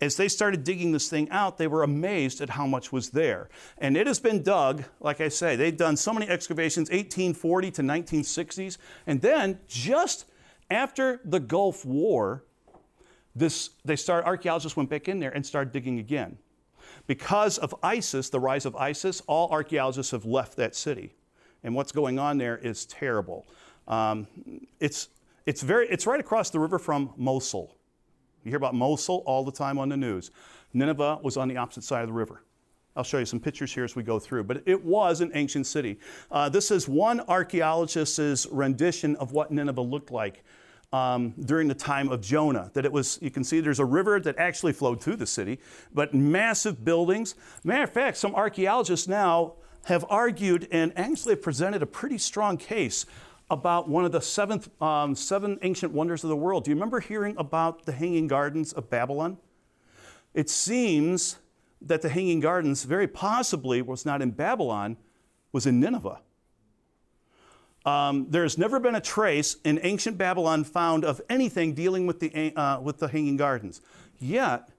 [0.00, 3.48] As they started digging this thing out, they were amazed at how much was there.
[3.78, 7.82] And it has been dug, like I say, they've done so many excavations, 1840 to
[7.82, 8.76] 1960s.
[9.06, 10.26] And then just
[10.70, 12.44] after the Gulf War,
[13.34, 16.36] this, they start, archaeologists went back in there and started digging again.
[17.06, 21.14] Because of ISIS, the rise of ISIS, all archaeologists have left that city.
[21.62, 23.46] And what's going on there is terrible.
[23.88, 24.26] Um,
[24.78, 25.08] it's,
[25.46, 27.75] it's, very, it's right across the river from Mosul.
[28.46, 30.30] You hear about Mosul all the time on the news.
[30.72, 32.44] Nineveh was on the opposite side of the river.
[32.94, 35.66] I'll show you some pictures here as we go through, but it was an ancient
[35.66, 35.98] city.
[36.30, 40.44] Uh, this is one archaeologist's rendition of what Nineveh looked like
[40.92, 42.70] um, during the time of Jonah.
[42.74, 45.58] That it was, you can see there's a river that actually flowed through the city,
[45.92, 47.34] but massive buildings.
[47.64, 49.54] Matter of fact, some archaeologists now
[49.86, 53.06] have argued and actually presented a pretty strong case
[53.50, 56.64] about one of the seventh, um, seven ancient wonders of the world.
[56.64, 59.38] Do you remember hearing about the Hanging Gardens of Babylon?
[60.34, 61.38] It seems
[61.80, 64.96] that the Hanging Gardens, very possibly, was not in Babylon,
[65.52, 66.20] was in Nineveh.
[67.84, 72.52] Um, has never been a trace in ancient Babylon found of anything dealing with the,
[72.56, 73.80] uh, with the Hanging Gardens.
[74.18, 74.70] Yet,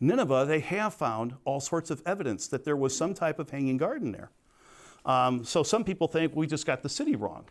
[0.00, 3.76] Nineveh, they have found all sorts of evidence that there was some type of hanging
[3.76, 4.30] garden there.
[5.04, 7.46] Um, so some people think we just got the city wrong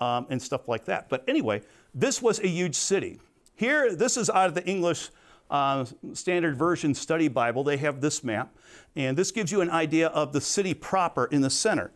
[0.00, 1.08] um, and stuff like that.
[1.08, 1.62] But anyway,
[1.94, 3.20] this was a huge city.
[3.54, 5.10] Here, this is out of the English
[5.50, 7.62] uh, Standard Version Study Bible.
[7.62, 8.54] They have this map,
[8.96, 11.90] and this gives you an idea of the city proper in the center.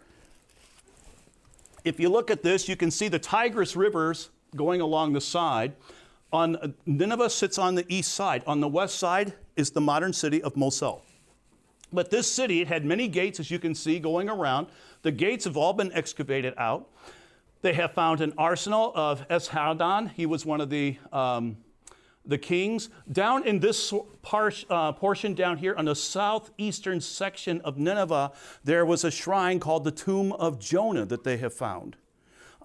[1.84, 5.74] If you look at this, you can see the Tigris rivers going along the side.
[6.32, 8.42] On Nineveh sits on the east side.
[8.46, 11.02] On the west side is the modern city of Mosul.
[11.92, 14.66] But this city, it had many gates, as you can see, going around.
[15.02, 16.88] The gates have all been excavated out.
[17.66, 20.12] They have found an arsenal of Esarhaddon.
[20.12, 21.56] He was one of the, um,
[22.24, 22.90] the kings.
[23.10, 28.30] Down in this par- uh, portion down here on the southeastern section of Nineveh,
[28.62, 31.96] there was a shrine called the Tomb of Jonah that they have found.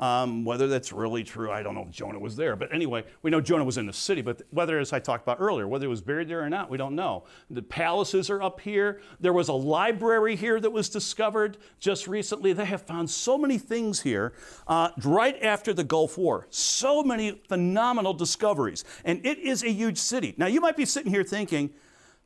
[0.02, 2.56] Um, whether that's really true, I don't know if Jonah was there.
[2.56, 4.24] But anyway, we know Jonah was in the city.
[4.24, 6.78] But whether, as I talked about earlier, whether it was buried there or not, we
[6.78, 7.26] don't know.
[7.52, 9.00] The palaces are up here.
[9.20, 12.52] There was a library here that was discovered just recently.
[12.52, 14.34] They have found so many things here
[14.68, 16.48] uh, right after the Gulf War.
[16.50, 18.84] So many phenomenal discoveries.
[19.06, 20.34] And it is a huge city.
[20.36, 21.70] Now, you might be sitting here thinking,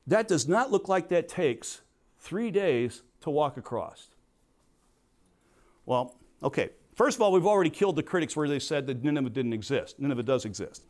[0.07, 1.81] that does not look like that takes
[2.19, 4.07] three days to walk across.
[5.85, 9.29] Well, okay, First of all, we've already killed the critics where they said that Nineveh
[9.29, 9.99] didn't exist.
[9.99, 10.85] Nineveh does exist.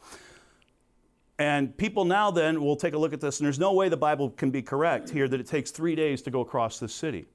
[1.39, 3.98] And people now then will take a look at this, and there's no way the
[3.98, 7.26] Bible can be correct here that it takes three days to go across this city.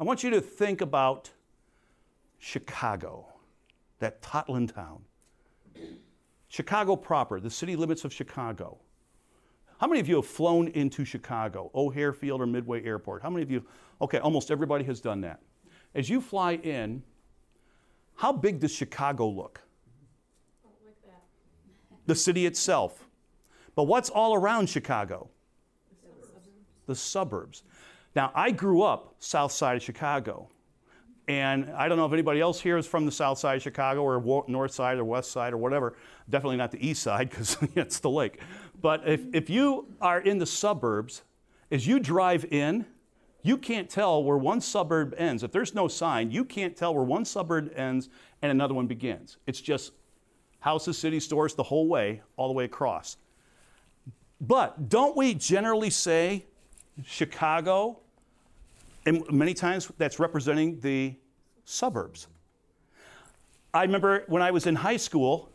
[0.00, 1.30] I want you to think about
[2.38, 3.26] Chicago,
[4.00, 5.02] that toddlin' town.
[6.48, 8.78] Chicago proper, the city limits of Chicago.
[9.78, 13.22] How many of you have flown into Chicago, O'Hare Field or Midway Airport?
[13.22, 13.64] How many of you?
[14.00, 15.40] Okay, almost everybody has done that.
[15.94, 17.02] As you fly in,
[18.16, 19.60] how big does Chicago look?
[22.06, 23.06] The city itself.
[23.74, 25.28] But what's all around Chicago?
[25.90, 26.48] The suburbs.
[26.86, 27.62] the suburbs.
[28.14, 30.48] Now, I grew up south side of Chicago.
[31.26, 34.02] And I don't know if anybody else here is from the south side of Chicago
[34.02, 35.96] or north side or west side or whatever.
[36.28, 38.40] Definitely not the east side because it's the lake.
[38.80, 41.22] But if, if you are in the suburbs,
[41.70, 42.84] as you drive in,
[43.44, 45.42] you can't tell where one suburb ends.
[45.42, 48.08] If there's no sign, you can't tell where one suburb ends
[48.40, 49.36] and another one begins.
[49.46, 49.92] It's just
[50.60, 53.18] houses, city stores, the whole way, all the way across.
[54.40, 56.46] But don't we generally say
[57.04, 58.00] Chicago,
[59.04, 61.14] and many times that's representing the
[61.66, 62.28] suburbs?
[63.74, 65.50] I remember when I was in high school,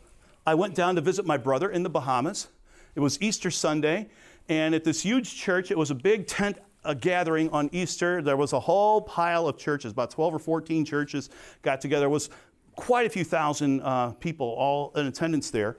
[0.46, 2.46] I went down to visit my brother in the Bahamas.
[2.94, 4.10] It was Easter Sunday,
[4.48, 8.22] and at this huge church, it was a big tent a gathering on Easter.
[8.22, 11.30] There was a whole pile of churches, about 12 or 14 churches
[11.62, 12.06] got together.
[12.06, 12.30] It was
[12.76, 15.76] quite a few thousand uh, people all in attendance there.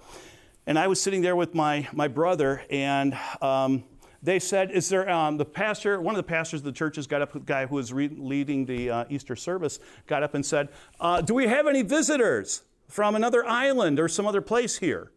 [0.68, 3.84] And I was sitting there with my, my brother, and um,
[4.22, 7.22] they said, Is there um, the pastor, one of the pastors of the churches got
[7.22, 10.70] up, the guy who was re- leading the uh, Easter service, got up and said,
[11.00, 15.12] uh, Do we have any visitors from another island or some other place here?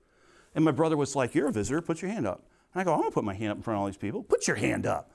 [0.55, 2.44] And my brother was like, You're a visitor, put your hand up.
[2.73, 4.23] And I go, I'm gonna put my hand up in front of all these people.
[4.23, 5.11] Put your hand up.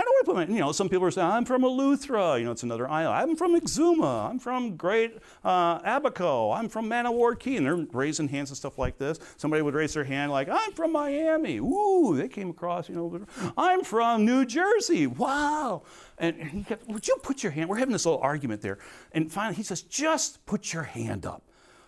[0.00, 2.38] I don't want to put my, you know, some people are saying, I'm from Eleuthera,
[2.38, 3.14] you know, it's another island.
[3.14, 4.30] I'm from Exuma.
[4.30, 6.52] I'm from Great uh, Abaco.
[6.52, 7.56] I'm from Man-O-War Cay.
[7.56, 9.18] And they're raising hands and stuff like this.
[9.36, 11.58] Somebody would raise their hand like, I'm from Miami.
[11.58, 13.26] Ooh, they came across, you know,
[13.58, 15.06] I'm from New Jersey.
[15.06, 15.82] Wow.
[16.16, 17.68] And he kept, would you put your hand?
[17.68, 18.78] We're having this little argument there.
[19.12, 21.42] And finally he says, just put your hand up.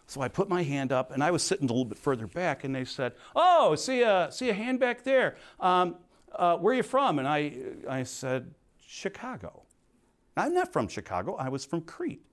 [0.07, 2.64] So I put my hand up, and I was sitting a little bit further back,
[2.64, 5.37] and they said, "Oh, see a see a hand back there.
[5.59, 5.96] Um,
[6.35, 7.53] uh, where are you from?" And I
[7.88, 9.62] I said, "Chicago."
[10.37, 11.37] I'm not from Chicago.
[11.37, 12.25] I was from Crete.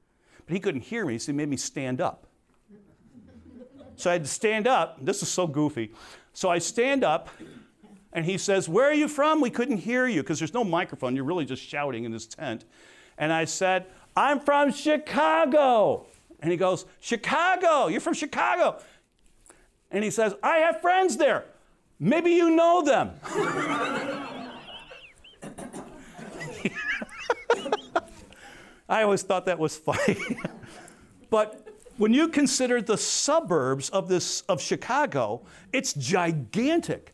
[0.46, 2.28] But he couldn't hear me, so he made me stand up.
[3.96, 5.04] So I had to stand up.
[5.04, 5.92] This is so goofy.
[6.32, 7.30] So I stand up,
[8.14, 9.42] and he says, Where are you from?
[9.42, 11.16] We couldn't hear you because there's no microphone.
[11.16, 12.66] You're really just shouting in this tent.
[13.18, 16.06] And I said, I'm from Chicago.
[16.40, 18.82] And he goes, Chicago, you're from Chicago.
[19.92, 21.44] And he says, I have friends there.
[22.00, 23.12] Maybe you know them.
[28.88, 30.18] I always thought that was funny.
[31.30, 35.42] but when you consider the suburbs of this of Chicago,
[35.74, 37.14] it's gigantic.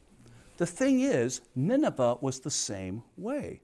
[0.58, 3.62] The thing is, Nineveh was the same way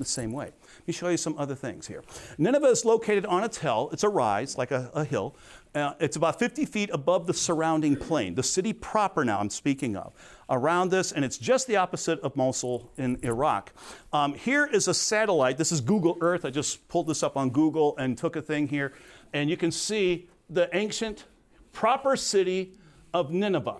[0.00, 0.46] the same way.
[0.46, 2.02] Let me show you some other things here.
[2.38, 3.90] Nineveh is located on a hill.
[3.92, 5.36] It's a rise, like a, a hill.
[5.72, 9.94] Uh, it's about 50 feet above the surrounding plain, the city proper now I'm speaking
[9.94, 10.12] of.
[10.48, 13.72] Around this, and it's just the opposite of Mosul in Iraq.
[14.12, 15.58] Um, here is a satellite.
[15.58, 16.44] This is Google Earth.
[16.44, 18.94] I just pulled this up on Google and took a thing here.
[19.32, 21.26] And you can see the ancient
[21.72, 22.76] proper city
[23.14, 23.78] of Nineveh.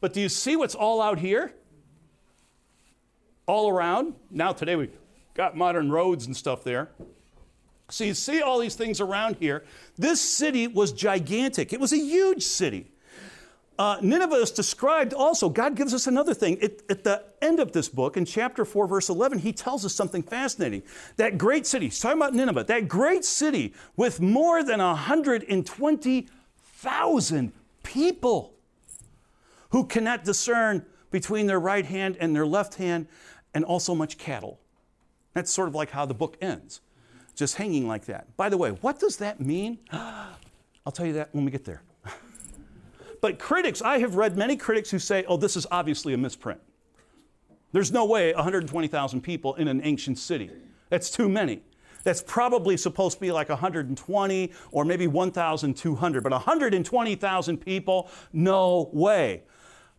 [0.00, 1.54] But do you see what's all out here?
[3.46, 4.16] All around.
[4.30, 4.98] Now, today we've
[5.32, 6.90] got modern roads and stuff there.
[7.90, 9.64] So you see all these things around here.
[9.96, 12.90] This city was gigantic, it was a huge city.
[13.76, 15.48] Uh, Nineveh is described also.
[15.48, 16.58] God gives us another thing.
[16.60, 19.92] It, at the end of this book, in chapter 4, verse 11, he tells us
[19.92, 20.84] something fascinating.
[21.16, 28.54] That great city, he's talking about Nineveh, that great city with more than 120,000 people
[29.70, 33.08] who cannot discern between their right hand and their left hand,
[33.54, 34.60] and also much cattle.
[35.32, 36.80] That's sort of like how the book ends,
[37.34, 38.36] just hanging like that.
[38.36, 39.78] By the way, what does that mean?
[39.92, 41.82] I'll tell you that when we get there.
[43.20, 46.60] but critics, I have read many critics who say, oh, this is obviously a misprint.
[47.72, 50.50] There's no way 120,000 people in an ancient city.
[50.90, 51.62] That's too many.
[52.04, 58.10] That's probably supposed to be like 120 or maybe 1,200, but 120,000 people?
[58.32, 59.42] No way.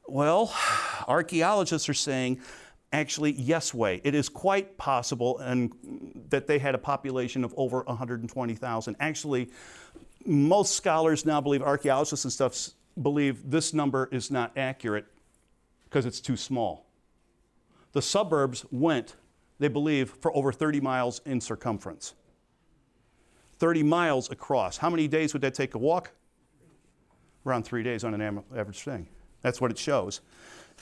[0.08, 0.54] Well,
[1.08, 2.40] archaeologists are saying
[2.96, 4.02] actually, yes way.
[4.04, 5.74] It is quite possible and
[6.30, 8.96] that they had a population of over 120,000.
[9.00, 9.50] Actually,
[10.26, 12.70] most scholars now believe, archaeologists and stuff
[13.02, 15.06] believe this number is not accurate
[15.84, 16.88] because it's too small.
[17.92, 19.16] The suburbs went,
[19.60, 22.14] they believe, for over 30 miles in circumference.
[23.60, 24.78] 30 miles across.
[24.78, 26.12] How many days would that take a walk?
[27.46, 29.08] Around three days on an average thing.
[29.42, 30.22] That's what it shows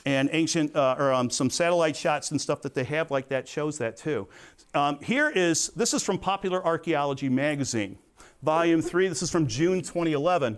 [0.05, 3.47] and ancient uh, or um, some satellite shots and stuff that they have like that
[3.47, 4.27] shows that too.
[4.73, 7.97] Um, here is this is from Popular Archaeology magazine,
[8.41, 9.07] volume three.
[9.07, 10.57] This is from June 2011.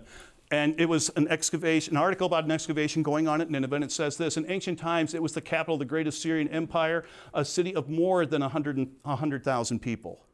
[0.52, 3.74] And it was an excavation, an article about an excavation going on at Nineveh.
[3.74, 6.48] And it says this In ancient times, it was the capital of the great Assyrian
[6.48, 10.24] Empire, a city of more than 100,000 people.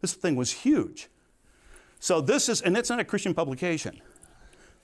[0.00, 1.08] This thing was huge.
[2.00, 4.00] So this is, and it's not a Christian publication.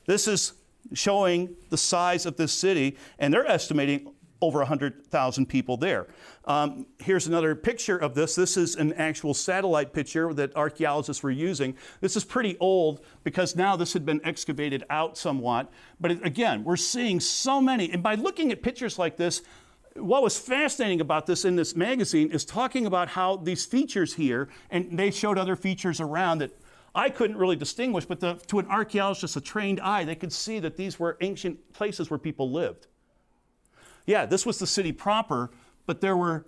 [0.06, 0.52] This is
[0.94, 6.06] showing the size of this city, and they're estimating over 100,000 people there.
[6.44, 8.34] Um, here's another picture of this.
[8.34, 11.76] This is an actual satellite picture that archaeologists were using.
[12.00, 15.70] This is pretty old because now this had been excavated out somewhat.
[16.00, 17.90] But again, we're seeing so many.
[17.90, 19.42] And by looking at pictures like this,
[19.96, 24.48] what was fascinating about this in this magazine is talking about how these features here,
[24.70, 26.56] and they showed other features around that
[26.98, 30.58] I couldn't really distinguish, but the, to an archaeologist, a trained eye, they could see
[30.58, 32.88] that these were ancient places where people lived.
[34.04, 35.50] Yeah, this was the city proper,
[35.86, 36.44] but there were,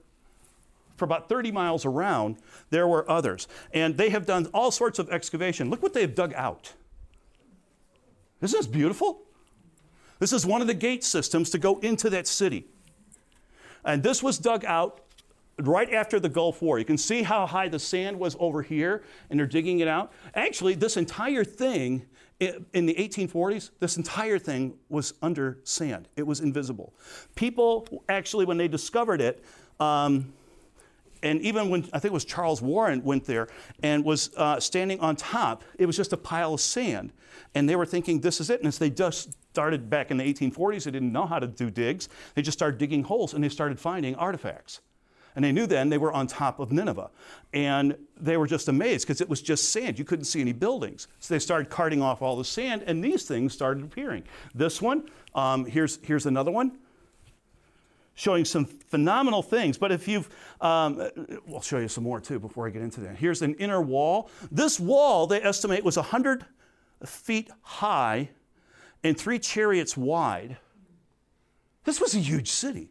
[0.96, 2.38] for about 30 miles around,
[2.70, 3.46] there were others.
[3.72, 5.70] And they have done all sorts of excavation.
[5.70, 6.72] Look what they have dug out.
[8.40, 9.22] Isn't this beautiful?
[10.18, 12.66] This is one of the gate systems to go into that city.
[13.84, 15.00] And this was dug out
[15.66, 16.78] right after the Gulf War.
[16.78, 20.12] You can see how high the sand was over here, and they're digging it out.
[20.34, 22.06] Actually, this entire thing
[22.40, 26.08] in the 1840s, this entire thing was under sand.
[26.16, 26.94] It was invisible.
[27.34, 29.44] People actually, when they discovered it,
[29.78, 30.32] um,
[31.22, 33.48] and even when I think it was Charles Warren went there
[33.82, 37.12] and was uh, standing on top, it was just a pile of sand.
[37.54, 38.60] And they were thinking, this is it.
[38.60, 41.70] And as they just started back in the 1840s, they didn't know how to do
[41.70, 42.08] digs.
[42.34, 44.80] They just started digging holes and they started finding artifacts.
[45.36, 47.10] And they knew then they were on top of Nineveh.
[47.52, 49.98] And they were just amazed because it was just sand.
[49.98, 51.08] You couldn't see any buildings.
[51.20, 54.24] So they started carting off all the sand, and these things started appearing.
[54.54, 56.78] This one, um, here's, here's another one
[58.20, 59.78] showing some phenomenal things.
[59.78, 60.28] But if you've,
[60.60, 61.10] um,
[61.46, 63.16] we'll show you some more too before I get into that.
[63.16, 64.30] Here's an inner wall.
[64.50, 66.44] This wall, they estimate, was 100
[67.06, 68.28] feet high
[69.02, 70.58] and three chariots wide.
[71.84, 72.90] This was a huge city.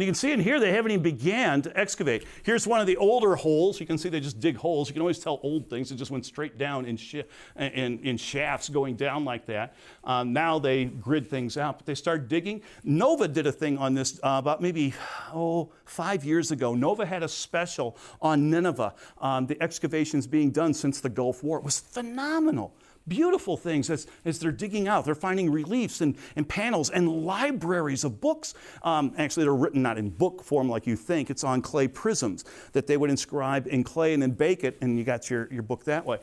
[0.00, 2.24] And you can see in here they haven't even began to excavate.
[2.42, 3.78] Here's one of the older holes.
[3.80, 4.88] You can see they just dig holes.
[4.88, 5.92] You can always tell old things.
[5.92, 7.16] It just went straight down in, sh-
[7.58, 9.74] in, in shafts going down like that.
[10.02, 12.62] Um, now they grid things out, but they start digging.
[12.82, 14.94] Nova did a thing on this uh, about maybe,
[15.34, 16.74] oh, five years ago.
[16.74, 21.58] Nova had a special on Nineveh, um, the excavations being done since the Gulf War.
[21.58, 22.74] It was phenomenal
[23.10, 25.04] beautiful things as, as they're digging out.
[25.04, 28.54] They're finding reliefs and, and panels and libraries of books.
[28.82, 32.44] Um, actually, they're written not in book form like you think, it's on clay prisms
[32.72, 35.62] that they would inscribe in clay and then bake it, and you got your, your
[35.62, 36.18] book that way.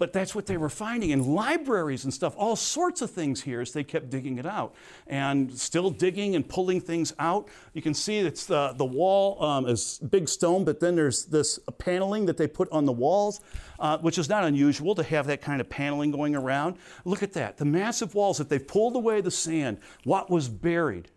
[0.00, 3.60] But that's what they were finding in libraries and stuff, all sorts of things here
[3.60, 4.74] as they kept digging it out.
[5.06, 7.48] And still digging and pulling things out.
[7.74, 11.58] You can see it's the, the wall um, is big stone, but then there's this
[11.76, 13.42] paneling that they put on the walls,
[13.78, 16.76] uh, which is not unusual to have that kind of paneling going around.
[17.04, 17.58] Look at that.
[17.58, 21.10] The massive walls that they've pulled away the sand, what was buried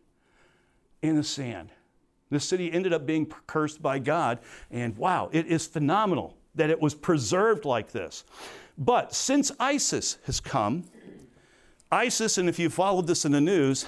[1.02, 1.70] in the sand.
[2.30, 6.82] This city ended up being cursed by God, and wow, it is phenomenal that it
[6.82, 8.26] was preserved like this.
[8.78, 10.86] But since ISIS has come,
[11.92, 13.86] ISIS, and if you followed this in the news,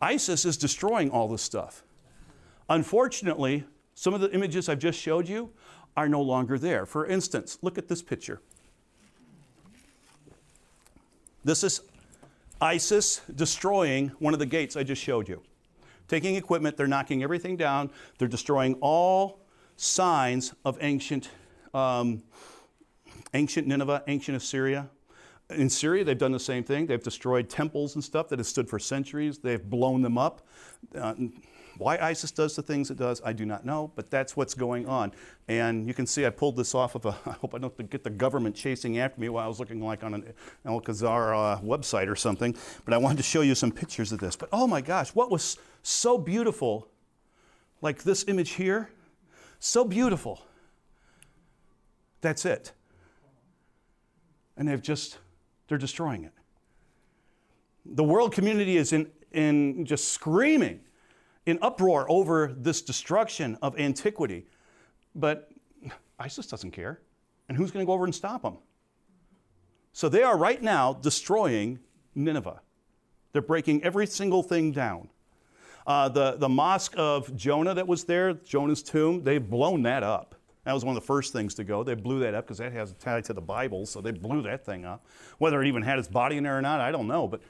[0.00, 1.82] ISIS is destroying all this stuff.
[2.68, 3.64] Unfortunately,
[3.94, 5.50] some of the images I've just showed you
[5.96, 6.86] are no longer there.
[6.86, 8.40] For instance, look at this picture.
[11.44, 11.80] This is
[12.60, 15.42] ISIS destroying one of the gates I just showed you.
[16.06, 19.40] Taking equipment, they're knocking everything down, they're destroying all
[19.76, 21.30] signs of ancient
[21.72, 22.22] um,
[23.34, 24.88] ancient Nineveh, ancient Assyria.
[25.50, 26.86] In Syria, they've done the same thing.
[26.86, 29.38] They've destroyed temples and stuff that have stood for centuries.
[29.38, 30.46] They've blown them up.
[30.94, 31.14] Uh,
[31.80, 34.86] why ISIS does the things it does, I do not know, but that's what's going
[34.86, 35.12] on.
[35.48, 38.04] And you can see I pulled this off of a, I hope I don't get
[38.04, 40.34] the government chasing after me while I was looking like on an
[40.66, 42.54] Al Khazar uh, website or something,
[42.84, 44.36] but I wanted to show you some pictures of this.
[44.36, 46.86] But oh my gosh, what was so beautiful,
[47.80, 48.90] like this image here,
[49.58, 50.42] so beautiful.
[52.20, 52.72] That's it
[54.56, 55.18] and they've just,
[55.68, 56.32] they're destroying it.
[57.84, 60.80] The world community is in, in just screaming
[61.46, 64.46] in uproar over this destruction of antiquity.
[65.14, 65.50] But
[66.18, 67.00] ISIS doesn't care.
[67.48, 68.58] And who's going to go over and stop them?
[69.92, 71.80] So they are right now destroying
[72.14, 72.60] Nineveh.
[73.32, 75.08] They're breaking every single thing down.
[75.86, 80.34] Uh, the, the mosque of Jonah that was there, Jonah's tomb, they've blown that up.
[80.64, 81.82] That was one of the first things to go.
[81.82, 84.42] They blew that up because that has a tie to the Bible, so they blew
[84.42, 85.04] that thing up.
[85.38, 87.26] Whether it even had its body in there or not, I don't know.
[87.26, 87.40] But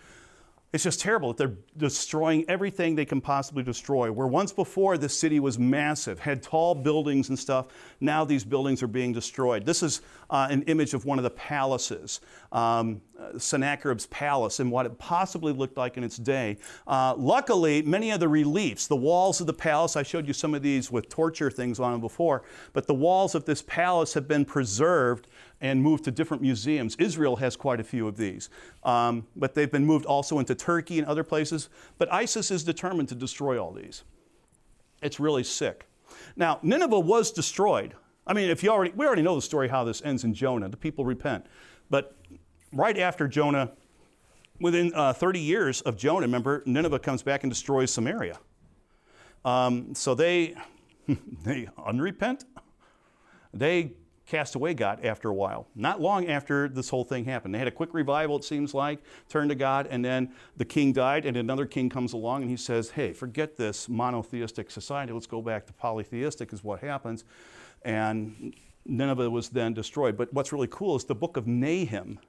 [0.73, 4.13] It's just terrible that they're destroying everything they can possibly destroy.
[4.13, 7.67] Where once before the city was massive, had tall buildings and stuff,
[8.01, 9.67] now these buildings are being destroyed.
[9.67, 10.01] This is
[10.31, 12.21] uh, an image of one of the palaces,
[12.53, 13.01] um,
[13.37, 16.57] Sennacherib's palace, and what it possibly looked like in its day.
[16.87, 20.55] Uh, luckily, many of the reliefs, the walls of the palace, I showed you some
[20.55, 24.29] of these with torture things on them before, but the walls of this palace have
[24.29, 25.27] been preserved
[25.61, 26.97] and moved to different museums.
[26.97, 28.49] Israel has quite a few of these,
[28.83, 31.69] um, but they've been moved also into Turkey and other places.
[31.99, 34.05] But ISIS is determined to destroy all these.
[35.03, 35.87] It's really sick.
[36.37, 37.95] Now, Nineveh was destroyed.
[38.27, 40.69] I mean, if you already, we already know the story how this ends in Jonah.
[40.69, 41.47] The people repent.
[41.89, 42.17] But
[42.73, 43.73] right after Jonah,
[44.61, 48.39] within uh, 30 years of Jonah, remember, Nineveh comes back and destroys Samaria.
[49.45, 50.55] Um, so they,
[51.45, 52.45] they unrepent.
[53.53, 53.93] They
[54.31, 55.67] cast away God after a while.
[55.75, 57.53] Not long after this whole thing happened.
[57.53, 60.93] They had a quick revival, it seems like, turned to God, and then the king
[60.93, 65.13] died, and another king comes along and he says, Hey, forget this monotheistic society.
[65.13, 67.25] Let's go back to polytheistic, is what happens.
[67.83, 68.55] And
[68.87, 70.17] Nineveh was then destroyed.
[70.17, 72.21] But what's really cool is the book of Nahum.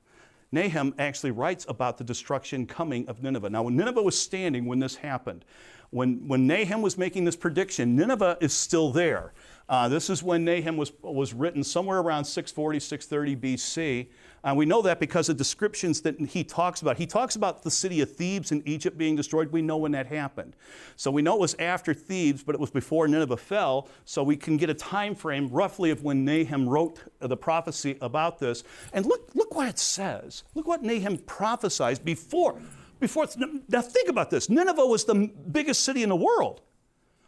[0.51, 3.51] Nahum actually writes about the destruction coming of Nineveh.
[3.51, 5.45] Now, Nineveh was standing when this happened,
[5.91, 9.33] when, when Nahum was making this prediction, Nineveh is still there.
[9.69, 14.07] Uh, this is when Nahum was, was written somewhere around 640, 630 BC.
[14.43, 16.97] And we know that because of descriptions that he talks about.
[16.97, 19.51] He talks about the city of Thebes in Egypt being destroyed.
[19.51, 20.55] We know when that happened.
[20.95, 23.87] So we know it was after Thebes, but it was before Nineveh fell.
[24.03, 28.39] So we can get a time frame roughly of when Nahum wrote the prophecy about
[28.39, 28.63] this.
[28.93, 30.43] And look, look what it says.
[30.55, 32.59] Look what Nahum prophesied before.
[33.01, 33.25] Before,
[33.67, 34.47] now think about this.
[34.47, 36.61] Nineveh was the biggest city in the world.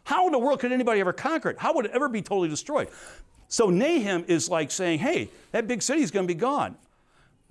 [0.04, 1.58] How in the world could anybody ever conquer it?
[1.58, 2.88] How would it ever be totally destroyed?
[3.48, 6.76] So Nahum is like saying, hey, that big city is going to be gone.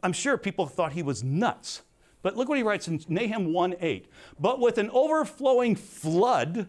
[0.02, 1.82] I'm sure people thought he was nuts.
[2.22, 4.10] But look what he writes in Nahum 1 8.
[4.40, 6.68] But with an overflowing flood,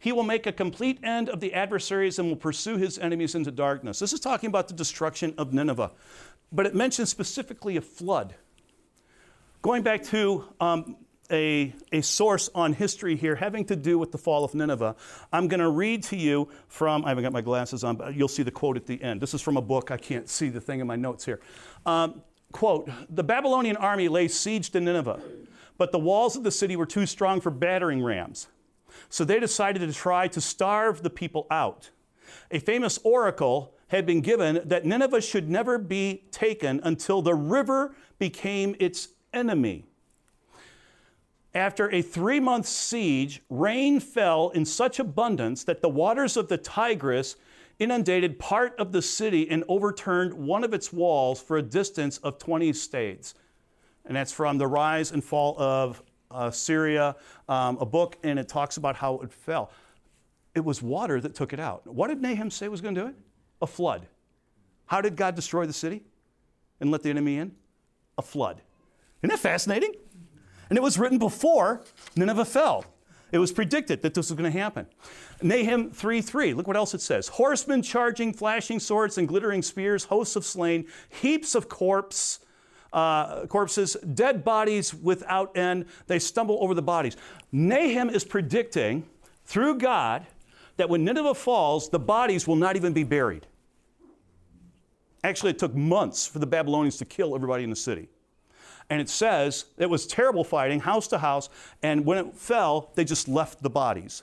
[0.00, 3.52] he will make a complete end of the adversaries and will pursue his enemies into
[3.52, 4.00] darkness.
[4.00, 5.92] This is talking about the destruction of Nineveh.
[6.50, 8.34] But it mentions specifically a flood.
[9.60, 10.96] Going back to um,
[11.32, 14.94] a, a source on history here having to do with the fall of Nineveh.
[15.32, 18.28] I'm going to read to you from, I haven't got my glasses on, but you'll
[18.28, 19.20] see the quote at the end.
[19.20, 19.90] This is from a book.
[19.90, 21.40] I can't see the thing in my notes here.
[21.84, 25.20] Um, quote The Babylonian army lay siege to Nineveh,
[25.76, 28.46] but the walls of the city were too strong for battering rams.
[29.08, 31.90] So they decided to try to starve the people out.
[32.50, 37.94] A famous oracle had been given that Nineveh should never be taken until the river
[38.18, 39.84] became its enemy.
[41.54, 46.58] After a three month siege, rain fell in such abundance that the waters of the
[46.58, 47.36] Tigris
[47.78, 52.38] inundated part of the city and overturned one of its walls for a distance of
[52.38, 53.34] 20 stades.
[54.04, 57.16] And that's from The Rise and Fall of uh, Syria,
[57.48, 59.70] um, a book, and it talks about how it fell.
[60.54, 61.86] It was water that took it out.
[61.86, 63.14] What did Nahum say was going to do it?
[63.62, 64.06] A flood.
[64.86, 66.02] How did God destroy the city
[66.80, 67.52] and let the enemy in?
[68.16, 68.62] A flood.
[69.22, 69.92] Isn't that fascinating?
[70.68, 71.82] And it was written before
[72.16, 72.84] Nineveh fell.
[73.30, 74.86] It was predicted that this was going to happen.
[75.42, 76.54] Nahum 3:3.
[76.54, 77.28] Look what else it says.
[77.28, 82.40] Horsemen charging, flashing swords and glittering spears, hosts of slain, heaps of corpse,
[82.92, 85.86] uh, corpses, dead bodies without end.
[86.06, 87.16] They stumble over the bodies.
[87.52, 89.04] Nahum is predicting
[89.44, 90.26] through God
[90.78, 93.46] that when Nineveh falls, the bodies will not even be buried.
[95.24, 98.08] Actually, it took months for the Babylonians to kill everybody in the city.
[98.90, 101.50] And it says it was terrible fighting, house to house,
[101.82, 104.22] and when it fell, they just left the bodies.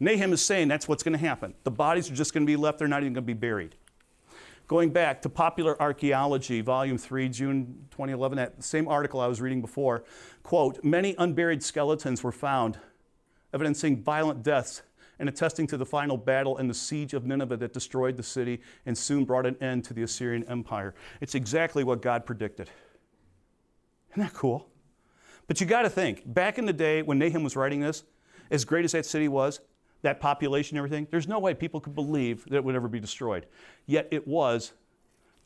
[0.00, 1.54] Nahum is saying that's what's going to happen.
[1.64, 3.76] The bodies are just going to be left, they're not even going to be buried.
[4.66, 9.60] Going back to Popular Archaeology, Volume 3, June 2011, that same article I was reading
[9.60, 10.04] before,
[10.42, 12.78] quote, many unburied skeletons were found,
[13.52, 14.80] evidencing violent deaths
[15.18, 18.60] and attesting to the final battle and the siege of Nineveh that destroyed the city
[18.86, 20.94] and soon brought an end to the Assyrian Empire.
[21.20, 22.70] It's exactly what God predicted.
[24.14, 24.68] Isn't that cool?
[25.46, 28.04] But you got to think, back in the day when Nahum was writing this,
[28.50, 29.60] as great as that city was,
[30.02, 33.46] that population, everything, there's no way people could believe that it would ever be destroyed.
[33.86, 34.72] Yet it was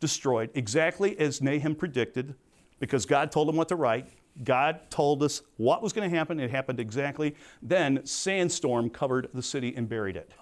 [0.00, 2.34] destroyed exactly as Nahum predicted
[2.78, 4.08] because God told him what to write.
[4.44, 6.38] God told us what was going to happen.
[6.38, 7.34] It happened exactly.
[7.62, 10.32] Then sandstorm covered the city and buried it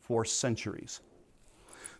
[0.00, 1.00] for centuries.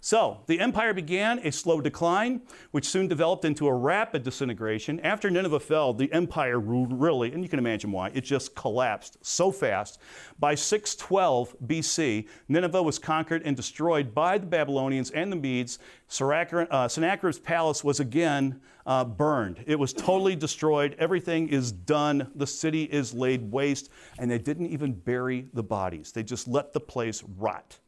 [0.03, 2.41] So, the empire began a slow decline,
[2.71, 4.99] which soon developed into a rapid disintegration.
[5.01, 9.53] After Nineveh fell, the empire really, and you can imagine why, it just collapsed so
[9.53, 10.01] fast.
[10.39, 15.79] By 612 BC, Nineveh was conquered and destroyed by the Babylonians and the Medes.
[16.19, 19.63] Uh, Sennacherib's palace was again uh, burned.
[19.67, 20.97] It was totally destroyed.
[20.99, 22.31] Everything is done.
[22.37, 26.11] The city is laid waste, and they didn't even bury the bodies.
[26.11, 27.79] They just let the place rot.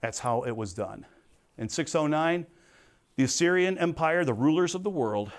[0.00, 1.04] That's how it was done.
[1.58, 2.46] In 609,
[3.16, 5.32] the Assyrian Empire, the rulers of the world,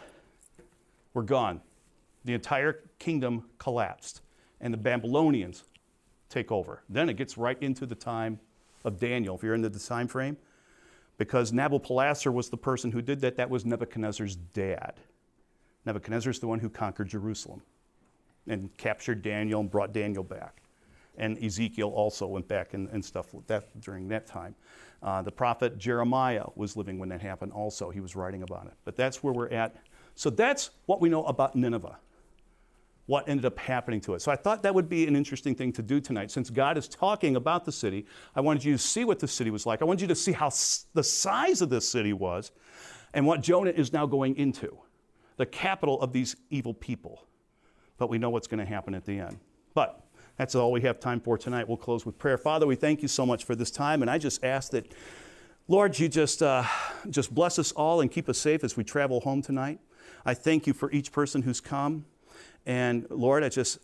[1.13, 1.61] were gone.
[2.25, 4.21] The entire kingdom collapsed,
[4.61, 5.63] and the Babylonians
[6.29, 6.83] take over.
[6.89, 8.39] Then it gets right into the time
[8.83, 10.37] of Daniel, if you're into the time frame,
[11.17, 13.37] because Nabopolassar was the person who did that.
[13.37, 14.95] That was Nebuchadnezzar's dad.
[15.85, 17.61] Nebuchadnezzar's the one who conquered Jerusalem
[18.47, 20.61] and captured Daniel and brought Daniel back.
[21.17, 24.55] And Ezekiel also went back and, and stuff that during that time.
[25.03, 27.89] Uh, the prophet Jeremiah was living when that happened also.
[27.89, 28.73] He was writing about it.
[28.85, 29.75] But that's where we're at.
[30.15, 31.97] So that's what we know about Nineveh,
[33.05, 34.21] what ended up happening to it.
[34.21, 36.31] So I thought that would be an interesting thing to do tonight.
[36.31, 39.51] Since God is talking about the city, I wanted you to see what the city
[39.51, 39.81] was like.
[39.81, 42.51] I wanted you to see how s- the size of this city was
[43.13, 44.77] and what Jonah is now going into
[45.35, 47.25] the capital of these evil people.
[47.97, 49.39] But we know what's going to happen at the end.
[49.73, 50.05] But
[50.37, 51.67] that's all we have time for tonight.
[51.67, 52.37] We'll close with prayer.
[52.37, 54.91] Father, we thank you so much for this time, and I just ask that,
[55.67, 56.63] Lord, you just, uh,
[57.09, 59.79] just bless us all and keep us safe as we travel home tonight.
[60.25, 62.05] I thank you for each person who's come.
[62.65, 63.79] And Lord, I just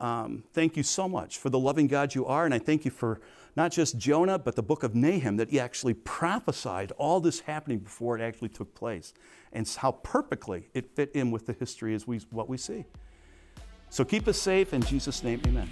[0.00, 2.90] um, thank you so much for the loving God you are, and I thank you
[2.90, 3.20] for
[3.56, 7.80] not just Jonah, but the book of Nahum, that he actually prophesied all this happening
[7.80, 9.12] before it actually took place,
[9.52, 12.84] and how perfectly it fit in with the history as we, what we see.
[13.90, 14.72] So keep us safe.
[14.72, 15.68] In Jesus' name, amen.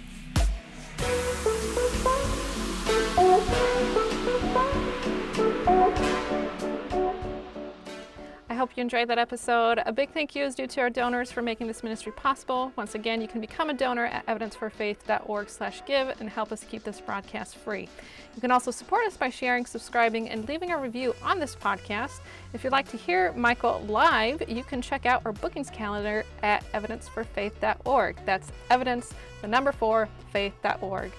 [8.59, 9.81] Hope you enjoyed that episode.
[9.85, 12.73] A big thank you is due to our donors for making this ministry possible.
[12.75, 16.83] Once again, you can become a donor at evidenceforfaith.org slash give and help us keep
[16.83, 17.87] this broadcast free.
[18.35, 22.19] You can also support us by sharing, subscribing, and leaving a review on this podcast.
[22.51, 26.69] If you'd like to hear Michael live, you can check out our bookings calendar at
[26.73, 28.17] evidenceforfaith.org.
[28.25, 31.13] That's evidence, the number four, faith.org.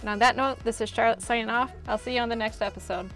[0.00, 1.72] And on that note, this is Charlotte signing off.
[1.86, 3.10] I'll see you on the next episode.